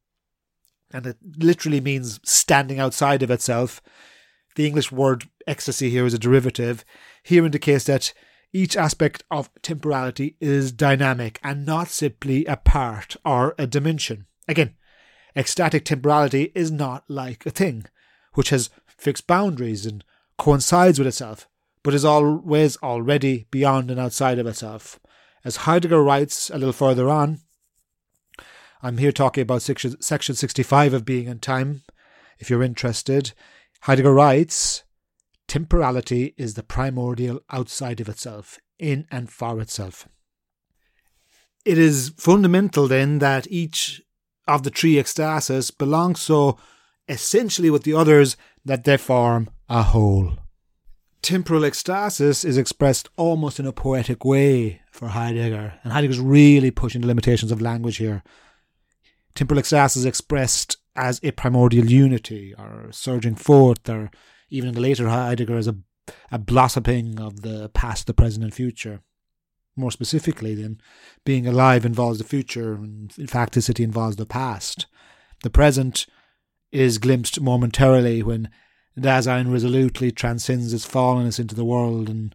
and 0.92 1.06
it 1.06 1.16
literally 1.36 1.80
means 1.80 2.20
standing 2.24 2.78
outside 2.78 3.22
of 3.22 3.30
itself, 3.30 3.82
the 4.54 4.66
English 4.66 4.90
word 4.90 5.28
ecstasy 5.46 5.90
here 5.90 6.06
is 6.06 6.14
a 6.14 6.18
derivative, 6.18 6.84
here 7.22 7.44
indicates 7.44 7.84
that 7.84 8.14
each 8.52 8.76
aspect 8.76 9.22
of 9.30 9.50
temporality 9.62 10.36
is 10.40 10.72
dynamic 10.72 11.38
and 11.42 11.66
not 11.66 11.88
simply 11.88 12.46
a 12.46 12.56
part 12.56 13.16
or 13.24 13.54
a 13.58 13.66
dimension. 13.66 14.26
Again, 14.48 14.74
ecstatic 15.36 15.84
temporality 15.84 16.52
is 16.54 16.70
not 16.70 17.04
like 17.08 17.44
a 17.44 17.50
thing, 17.50 17.84
which 18.34 18.50
has 18.50 18.70
fixed 18.86 19.26
boundaries 19.26 19.84
and 19.84 20.04
coincides 20.38 20.98
with 20.98 21.08
itself, 21.08 21.48
but 21.86 21.94
is 21.94 22.04
always 22.04 22.76
already 22.78 23.46
beyond 23.52 23.92
and 23.92 24.00
outside 24.00 24.40
of 24.40 24.46
itself. 24.48 24.98
As 25.44 25.58
Heidegger 25.58 26.02
writes 26.02 26.50
a 26.50 26.58
little 26.58 26.72
further 26.72 27.08
on, 27.08 27.38
I'm 28.82 28.98
here 28.98 29.12
talking 29.12 29.42
about 29.42 29.62
section, 29.62 30.02
section 30.02 30.34
65 30.34 30.94
of 30.94 31.04
Being 31.04 31.28
and 31.28 31.40
Time, 31.40 31.82
if 32.40 32.50
you're 32.50 32.64
interested. 32.64 33.34
Heidegger 33.82 34.12
writes, 34.12 34.82
Temporality 35.46 36.34
is 36.36 36.54
the 36.54 36.64
primordial 36.64 37.38
outside 37.50 38.00
of 38.00 38.08
itself, 38.08 38.58
in 38.80 39.06
and 39.12 39.30
for 39.30 39.60
itself. 39.60 40.08
It 41.64 41.78
is 41.78 42.12
fundamental 42.16 42.88
then 42.88 43.20
that 43.20 43.46
each 43.48 44.02
of 44.48 44.64
the 44.64 44.70
three 44.70 44.98
ecstases 44.98 45.70
belongs 45.70 46.20
so 46.20 46.58
essentially 47.08 47.70
with 47.70 47.84
the 47.84 47.94
others 47.94 48.36
that 48.64 48.82
they 48.82 48.96
form 48.96 49.50
a 49.68 49.84
whole. 49.84 50.36
Temporal 51.26 51.62
ecstasis 51.62 52.44
is 52.44 52.56
expressed 52.56 53.08
almost 53.16 53.58
in 53.58 53.66
a 53.66 53.72
poetic 53.72 54.24
way 54.24 54.80
for 54.92 55.08
Heidegger, 55.08 55.74
and 55.82 55.92
Heidegger's 55.92 56.20
really 56.20 56.70
pushing 56.70 57.00
the 57.00 57.08
limitations 57.08 57.50
of 57.50 57.60
language 57.60 57.96
here. 57.96 58.22
Temporal 59.34 59.60
ecstasis 59.60 59.96
is 59.96 60.04
expressed 60.04 60.76
as 60.94 61.18
a 61.24 61.32
primordial 61.32 61.86
unity, 61.86 62.54
or 62.56 62.92
surging 62.92 63.34
forth, 63.34 63.88
or 63.88 64.08
even 64.50 64.68
in 64.68 64.76
the 64.76 64.80
later 64.80 65.08
Heidegger 65.08 65.56
as 65.56 65.66
a, 65.66 65.74
a 66.30 66.38
blossoming 66.38 67.18
of 67.18 67.42
the 67.42 67.70
past, 67.70 68.06
the 68.06 68.14
present, 68.14 68.44
and 68.44 68.54
future. 68.54 69.00
More 69.74 69.90
specifically, 69.90 70.54
then, 70.54 70.80
being 71.24 71.48
alive 71.48 71.84
involves 71.84 72.18
the 72.18 72.24
future, 72.24 72.74
and 72.74 73.10
facticity 73.10 73.82
involves 73.82 74.14
the 74.14 74.26
past. 74.26 74.86
The 75.42 75.50
present 75.50 76.06
is 76.70 76.98
glimpsed 76.98 77.40
momentarily 77.40 78.22
when 78.22 78.48
Dasein 78.98 79.52
resolutely 79.52 80.10
transcends 80.10 80.72
its 80.72 80.86
fallenness 80.86 81.38
into 81.38 81.54
the 81.54 81.64
world 81.64 82.08
and 82.08 82.34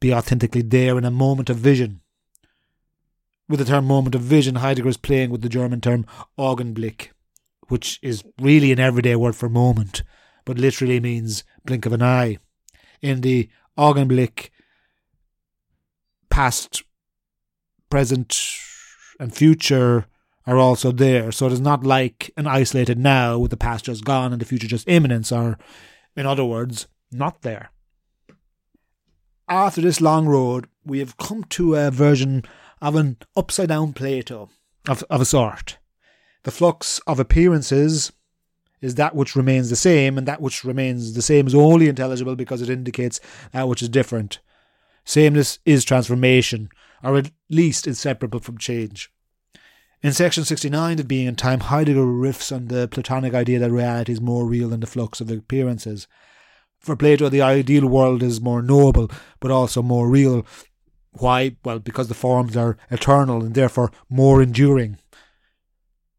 be 0.00 0.14
authentically 0.14 0.62
there 0.62 0.96
in 0.96 1.04
a 1.04 1.10
moment 1.10 1.50
of 1.50 1.56
vision. 1.56 2.00
With 3.48 3.58
the 3.58 3.64
term 3.64 3.84
moment 3.84 4.14
of 4.14 4.22
vision, 4.22 4.56
Heidegger 4.56 4.88
is 4.88 4.96
playing 4.96 5.30
with 5.30 5.42
the 5.42 5.48
German 5.48 5.80
term 5.80 6.06
Augenblick, 6.38 7.08
which 7.68 7.98
is 8.02 8.24
really 8.40 8.72
an 8.72 8.80
everyday 8.80 9.16
word 9.16 9.36
for 9.36 9.48
moment, 9.48 10.02
but 10.44 10.58
literally 10.58 11.00
means 11.00 11.44
blink 11.64 11.86
of 11.86 11.92
an 11.92 12.02
eye. 12.02 12.38
In 13.02 13.20
the 13.20 13.48
Augenblick, 13.76 14.50
past, 16.30 16.82
present, 17.90 18.40
and 19.18 19.34
future 19.34 20.06
are 20.46 20.58
also 20.58 20.92
there. 20.92 21.32
So 21.32 21.46
it 21.46 21.52
is 21.52 21.60
not 21.60 21.84
like 21.84 22.30
an 22.36 22.46
isolated 22.46 22.98
now 22.98 23.38
with 23.38 23.50
the 23.50 23.56
past 23.56 23.86
just 23.86 24.04
gone 24.04 24.32
and 24.32 24.40
the 24.40 24.46
future 24.46 24.66
just 24.66 24.88
imminent, 24.88 25.30
or, 25.32 25.58
in 26.16 26.26
other 26.26 26.44
words, 26.44 26.86
not 27.10 27.42
there. 27.42 27.70
After 29.48 29.80
this 29.80 30.00
long 30.00 30.26
road, 30.26 30.66
we 30.84 30.98
have 31.00 31.16
come 31.16 31.44
to 31.44 31.74
a 31.74 31.90
version 31.90 32.44
of 32.80 32.96
an 32.96 33.18
upside 33.36 33.68
down 33.68 33.92
Plato 33.92 34.50
of, 34.88 35.02
of 35.08 35.20
a 35.20 35.24
sort. 35.24 35.78
The 36.44 36.50
flux 36.50 37.00
of 37.06 37.18
appearances 37.18 38.12
is 38.80 38.96
that 38.96 39.14
which 39.14 39.34
remains 39.34 39.70
the 39.70 39.76
same, 39.76 40.18
and 40.18 40.28
that 40.28 40.42
which 40.42 40.62
remains 40.62 41.14
the 41.14 41.22
same 41.22 41.46
is 41.46 41.54
only 41.54 41.88
intelligible 41.88 42.36
because 42.36 42.60
it 42.60 42.68
indicates 42.68 43.18
that 43.52 43.66
which 43.66 43.80
is 43.80 43.88
different. 43.88 44.40
Sameness 45.06 45.58
is 45.64 45.84
transformation, 45.84 46.68
or 47.02 47.16
at 47.16 47.30
least 47.48 47.86
inseparable 47.86 48.40
from 48.40 48.58
change. 48.58 49.10
In 50.04 50.12
section 50.12 50.44
69 50.44 50.98
of 50.98 51.08
Being 51.08 51.26
and 51.26 51.38
Time, 51.38 51.60
Heidegger 51.60 52.04
riffs 52.04 52.54
on 52.54 52.66
the 52.66 52.86
Platonic 52.88 53.32
idea 53.32 53.58
that 53.58 53.70
reality 53.70 54.12
is 54.12 54.20
more 54.20 54.44
real 54.44 54.68
than 54.68 54.80
the 54.80 54.86
flux 54.86 55.18
of 55.22 55.30
appearances. 55.30 56.06
For 56.78 56.94
Plato, 56.94 57.30
the 57.30 57.40
ideal 57.40 57.86
world 57.86 58.22
is 58.22 58.38
more 58.38 58.60
noble, 58.60 59.10
but 59.40 59.50
also 59.50 59.80
more 59.80 60.06
real. 60.06 60.44
Why? 61.12 61.56
Well, 61.64 61.78
because 61.78 62.08
the 62.08 62.14
forms 62.14 62.54
are 62.54 62.76
eternal 62.90 63.42
and 63.42 63.54
therefore 63.54 63.92
more 64.10 64.42
enduring 64.42 64.98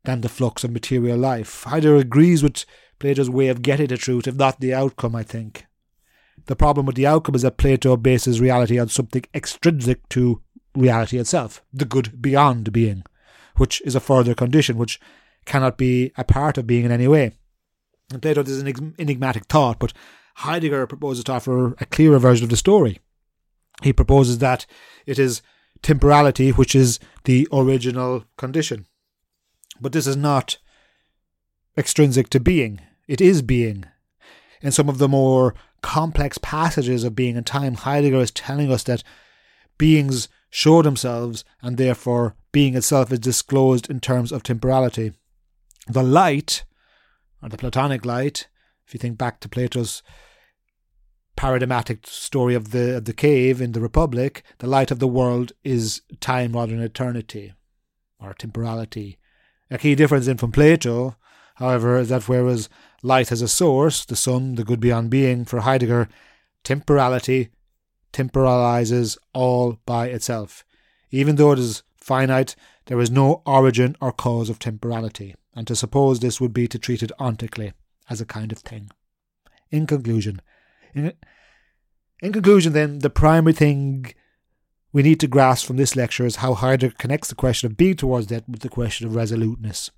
than 0.04 0.22
the 0.22 0.30
flux 0.30 0.64
of 0.64 0.72
material 0.72 1.20
life. 1.20 1.66
Heidegger 1.66 1.98
agrees 1.98 2.42
with 2.42 2.66
Plato's 2.98 3.30
way 3.30 3.50
of 3.50 3.62
getting 3.62 3.86
the 3.86 3.98
truth, 3.98 4.26
if 4.26 4.34
not 4.34 4.62
the 4.62 4.74
outcome, 4.74 5.16
I 5.16 5.22
think. 5.22 5.68
The 6.48 6.56
problem 6.56 6.88
with 6.88 6.96
the 6.96 7.06
outcome 7.06 7.36
is 7.36 7.44
that 7.44 7.58
Plato 7.58 7.98
bases 7.98 8.42
reality 8.42 8.80
on 8.80 8.88
something 8.90 9.26
extrinsic 9.36 10.10
to 10.10 10.42
reality 10.76 11.20
itself, 11.20 11.62
the 11.72 11.86
good 11.86 12.20
beyond 12.20 12.74
being, 12.74 13.04
which 13.58 13.82
is 13.86 13.96
a 13.96 14.00
further 14.00 14.34
condition 14.36 14.78
which 14.78 15.00
cannot 15.46 15.78
be 15.78 16.12
a 16.18 16.24
part 16.24 16.58
of 16.58 16.68
being 16.68 16.86
in 16.86 16.92
any 16.92 17.08
way. 17.08 17.32
And 18.12 18.22
Plato 18.22 18.42
is 18.42 18.62
an 18.62 18.96
enigmatic 19.00 19.46
thought, 19.46 19.80
but 19.80 19.94
Heidegger 20.36 20.86
proposes 20.88 21.24
to 21.26 21.34
offer 21.34 21.74
a 21.80 21.86
clearer 21.86 22.20
version 22.20 22.44
of 22.44 22.50
the 22.50 22.58
story. 22.58 23.00
He 23.84 23.94
proposes 23.94 24.40
that 24.40 24.66
it 25.06 25.18
is 25.20 25.42
temporality 25.82 26.52
which 26.52 26.76
is 26.76 27.00
the 27.24 27.48
original 27.52 28.26
condition. 28.38 28.86
But 29.80 29.92
this 29.92 30.08
is 30.08 30.18
not 30.18 30.58
extrinsic 31.78 32.30
to 32.30 32.40
being, 32.40 32.82
it 33.08 33.22
is 33.22 33.42
being. 33.42 33.86
In 34.62 34.72
some 34.72 34.90
of 34.90 34.98
the 34.98 35.10
more 35.10 35.54
complex 35.82 36.38
passages 36.40 37.04
of 37.04 37.16
being 37.16 37.38
and 37.38 37.46
time, 37.46 37.76
Heidegger 37.76 38.18
is 38.18 38.32
telling 38.32 38.72
us 38.72 38.84
that 38.84 39.04
beings 39.78 40.28
show 40.56 40.82
themselves, 40.82 41.44
and 41.62 41.76
therefore 41.76 42.34
being 42.54 42.78
itself 42.78 43.12
is 43.12 43.20
disclosed 43.20 43.90
in 43.90 44.00
terms 44.00 44.32
of 44.32 44.42
temporality. 44.42 45.12
The 45.86 46.02
light, 46.02 46.64
or 47.44 47.50
the 47.50 47.58
Platonic 47.58 48.06
light, 48.06 48.48
if 48.88 48.94
you 48.94 48.98
think 48.98 49.18
back 49.18 49.42
to 49.42 49.50
Plato's 49.50 50.02
paradigmatic 51.36 52.08
story 52.08 52.56
of 52.56 52.72
the 52.72 52.96
of 52.96 53.04
the 53.04 53.14
cave 53.14 53.60
in 53.60 53.74
the 53.74 53.82
Republic, 53.82 54.44
the 54.60 54.68
light 54.68 54.92
of 54.92 55.00
the 55.00 55.10
world 55.10 55.52
is 55.66 56.02
time 56.22 56.54
rather 56.54 56.72
than 56.72 56.82
eternity, 56.82 57.54
or 58.18 58.34
temporality. 58.34 59.18
A 59.70 59.78
key 59.78 59.94
difference 59.94 60.26
in 60.26 60.38
from 60.38 60.54
Plato, 60.54 61.18
however, 61.56 61.98
is 61.98 62.08
that 62.08 62.30
whereas 62.30 62.70
light 63.04 63.28
has 63.28 63.42
a 63.42 63.50
source, 63.50 64.06
the 64.06 64.16
sun, 64.16 64.56
the 64.56 64.64
good 64.64 64.80
beyond 64.80 65.10
being, 65.10 65.44
for 65.44 65.60
Heidegger, 65.60 66.08
temporality 66.64 67.50
temporalizes 68.16 69.18
all 69.34 69.80
by 69.86 70.08
itself. 70.08 70.64
Even 71.12 71.36
though 71.36 71.52
it 71.52 71.60
is 71.60 71.84
finite, 71.98 72.56
there 72.86 73.00
is 73.00 73.12
no 73.12 73.42
origin 73.46 73.96
or 74.00 74.12
cause 74.12 74.50
of 74.50 74.58
temporality, 74.58 75.36
and 75.54 75.68
to 75.68 75.76
suppose 75.76 76.20
this 76.20 76.40
would 76.40 76.54
be 76.54 76.68
to 76.68 76.80
treat 76.80 77.04
it 77.04 77.12
ontically, 77.20 77.74
as 78.10 78.22
a 78.22 78.26
kind 78.26 78.52
of 78.52 78.60
thing. 78.60 78.90
In 79.70 79.86
conclusion, 79.86 80.42
in, 80.94 81.14
in 82.22 82.32
conclusion, 82.32 82.74
then, 82.74 83.00
the 83.00 83.10
primary 83.10 83.54
thing 83.54 84.14
we 84.94 85.04
need 85.04 85.20
to 85.20 85.28
grasp 85.28 85.68
from 85.68 85.76
this 85.76 85.98
lecture 85.98 86.26
is 86.26 86.38
how 86.38 86.54
Heidegger 86.54 86.96
connects 86.98 87.28
the 87.28 87.36
question 87.36 87.70
of 87.70 87.76
being 87.76 87.98
towards 87.98 88.28
death 88.28 88.48
with 88.48 88.62
the 88.62 88.70
question 88.70 89.06
of 89.06 89.16
resoluteness. 89.16 89.92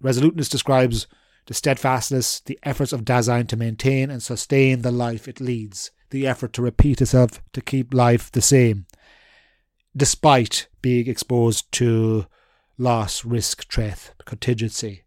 Resoluteness 0.00 0.48
describes 0.48 1.06
the 1.46 1.54
steadfastness, 1.54 2.40
the 2.40 2.58
efforts 2.62 2.92
of 2.92 3.04
Dasein 3.04 3.46
to 3.48 3.56
maintain 3.56 4.10
and 4.10 4.22
sustain 4.22 4.80
the 4.80 4.92
life 4.92 5.28
it 5.28 5.40
leads, 5.40 5.90
the 6.12 6.26
effort 6.26 6.52
to 6.52 6.62
repeat 6.62 7.00
itself 7.00 7.42
to 7.52 7.60
keep 7.60 7.92
life 7.92 8.30
the 8.30 8.40
same, 8.40 8.86
despite 9.96 10.68
being 10.80 11.08
exposed 11.08 11.72
to 11.72 12.26
loss, 12.78 13.24
risk, 13.24 13.70
threat, 13.72 14.14
contingency. 14.24 15.02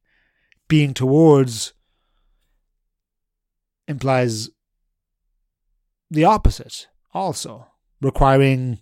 Being 0.68 0.94
towards 0.94 1.74
implies 3.88 4.50
the 6.10 6.26
opposite 6.26 6.88
also, 7.14 7.68
requiring 8.02 8.80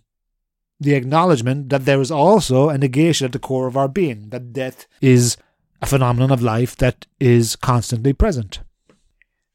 the 0.80 0.94
acknowledgement 0.94 1.68
that 1.68 1.84
there 1.84 2.00
is 2.00 2.10
also 2.10 2.68
a 2.68 2.78
negation 2.78 3.26
at 3.26 3.32
the 3.32 3.38
core 3.38 3.66
of 3.66 3.76
our 3.76 3.88
being, 3.88 4.30
that 4.30 4.52
death 4.52 4.86
is 5.00 5.36
a 5.80 5.86
phenomenon 5.86 6.30
of 6.30 6.42
life 6.42 6.74
that 6.76 7.06
is 7.20 7.54
constantly 7.54 8.12
present. 8.12 8.60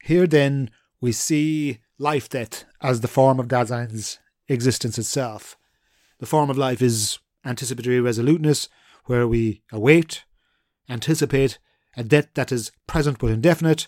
Here 0.04 0.26
then 0.26 0.70
we 1.00 1.12
see 1.12 1.80
life 1.98 2.28
death 2.28 2.64
as 2.82 3.00
the 3.00 3.08
form 3.08 3.38
of 3.38 3.48
Dasein's 3.48 4.18
existence 4.48 4.98
itself. 4.98 5.56
The 6.18 6.26
form 6.26 6.50
of 6.50 6.58
life 6.58 6.82
is 6.82 7.18
anticipatory 7.44 8.00
resoluteness, 8.00 8.68
where 9.06 9.26
we 9.26 9.62
await, 9.72 10.24
anticipate 10.88 11.58
a 11.96 12.04
debt 12.04 12.34
that 12.34 12.52
is 12.52 12.72
present 12.86 13.18
but 13.18 13.30
indefinite, 13.30 13.86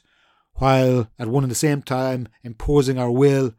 while 0.55 1.09
at 1.19 1.29
one 1.29 1.45
and 1.45 1.51
the 1.51 1.57
same 1.57 1.83
time 1.83 2.29
imposing 2.43 2.99
our 2.99 3.11
will 3.11 3.55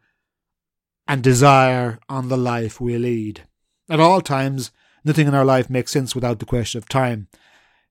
and 1.06 1.22
desire 1.22 1.98
on 2.08 2.28
the 2.28 2.36
life 2.36 2.80
we 2.80 2.96
lead. 2.96 3.46
At 3.88 4.00
all 4.00 4.20
times, 4.20 4.70
nothing 5.04 5.26
in 5.26 5.34
our 5.34 5.44
life 5.44 5.68
makes 5.68 5.92
sense 5.92 6.14
without 6.14 6.38
the 6.38 6.46
question 6.46 6.78
of 6.78 6.88
time. 6.88 7.28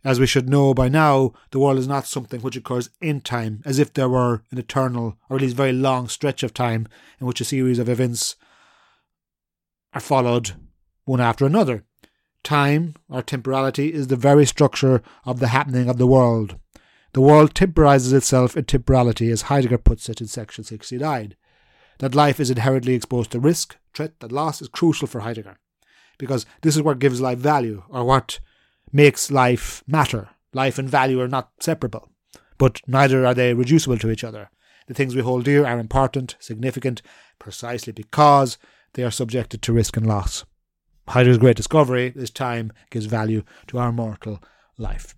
As 0.06 0.20
we 0.20 0.28
should 0.28 0.50
know 0.50 0.74
by 0.74 0.90
now, 0.90 1.32
the 1.52 1.60
world 1.60 1.80
is 1.80 1.88
not 1.88 2.08
something 2.08 2.42
which 2.42 2.58
occurs 2.58 2.90
in 3.00 3.22
time, 3.22 3.62
as 3.66 3.80
if 3.80 3.94
there 3.94 4.10
were 4.10 4.44
an 4.52 4.58
eternal, 4.58 5.18
or 5.30 5.38
at 5.38 5.42
least 5.42 5.56
very 5.56 5.72
long 5.72 6.10
stretch 6.10 6.44
of 6.44 6.54
time 6.54 6.88
in 7.22 7.28
which 7.28 7.40
a 7.40 7.46
series 7.46 7.80
of 7.80 7.88
events 7.88 8.36
are 9.94 10.02
followed 10.02 10.52
one 11.06 11.22
after 11.22 11.46
another. 11.46 11.86
Time, 12.44 12.96
or 13.08 13.22
temporality, 13.22 13.94
is 13.94 14.08
the 14.08 14.18
very 14.18 14.46
structure 14.46 15.02
of 15.26 15.40
the 15.40 15.48
happening 15.48 15.90
of 15.90 15.98
the 15.98 16.08
world. 16.08 16.58
The 17.14 17.22
world 17.22 17.56
temporizes 17.56 18.12
itself 18.12 18.58
in 18.58 18.66
temporality, 18.66 19.30
as 19.30 19.44
Heidegger 19.44 19.78
puts 19.78 20.10
it 20.10 20.20
in 20.20 20.28
section 20.28 20.66
69. 20.66 21.36
That 22.00 22.16
life 22.16 22.42
is 22.42 22.50
inherently 22.50 22.96
exposed 22.96 23.32
to 23.32 23.40
risk, 23.40 23.78
threat, 23.94 24.16
and 24.20 24.32
loss 24.34 24.62
is 24.62 24.68
crucial 24.68 25.08
for 25.08 25.22
Heidegger, 25.22 25.58
because 26.18 26.46
this 26.62 26.76
is 26.76 26.82
what 26.82 27.00
gives 27.00 27.22
life 27.22 27.38
value, 27.38 27.84
or 27.88 28.04
what 28.04 28.42
makes 28.94 29.32
life 29.32 29.84
matter. 29.88 30.30
Life 30.54 30.78
and 30.78 30.88
value 30.88 31.20
are 31.20 31.28
not 31.28 31.52
separable, 31.60 32.10
but 32.58 32.80
neither 32.88 33.26
are 33.26 33.34
they 33.34 33.54
reducible 33.54 33.98
to 33.98 34.12
each 34.12 34.24
other. 34.24 34.50
The 34.88 34.94
things 34.94 35.16
we 35.16 35.22
hold 35.22 35.46
dear 35.46 35.66
are 35.66 35.80
important, 35.80 36.36
significant, 36.40 37.02
precisely 37.40 37.92
because 37.92 38.58
they 38.94 39.04
are 39.04 39.12
subjected 39.12 39.62
to 39.64 39.74
risk 39.74 39.98
and 39.98 40.06
loss. 40.06 40.46
Heidegger's 41.08 41.40
great 41.40 41.58
discovery 41.58 42.14
is 42.16 42.30
time 42.30 42.72
gives 42.92 43.06
value 43.06 43.44
to 43.68 43.80
our 43.80 43.92
mortal 43.92 44.42
life. 44.78 45.16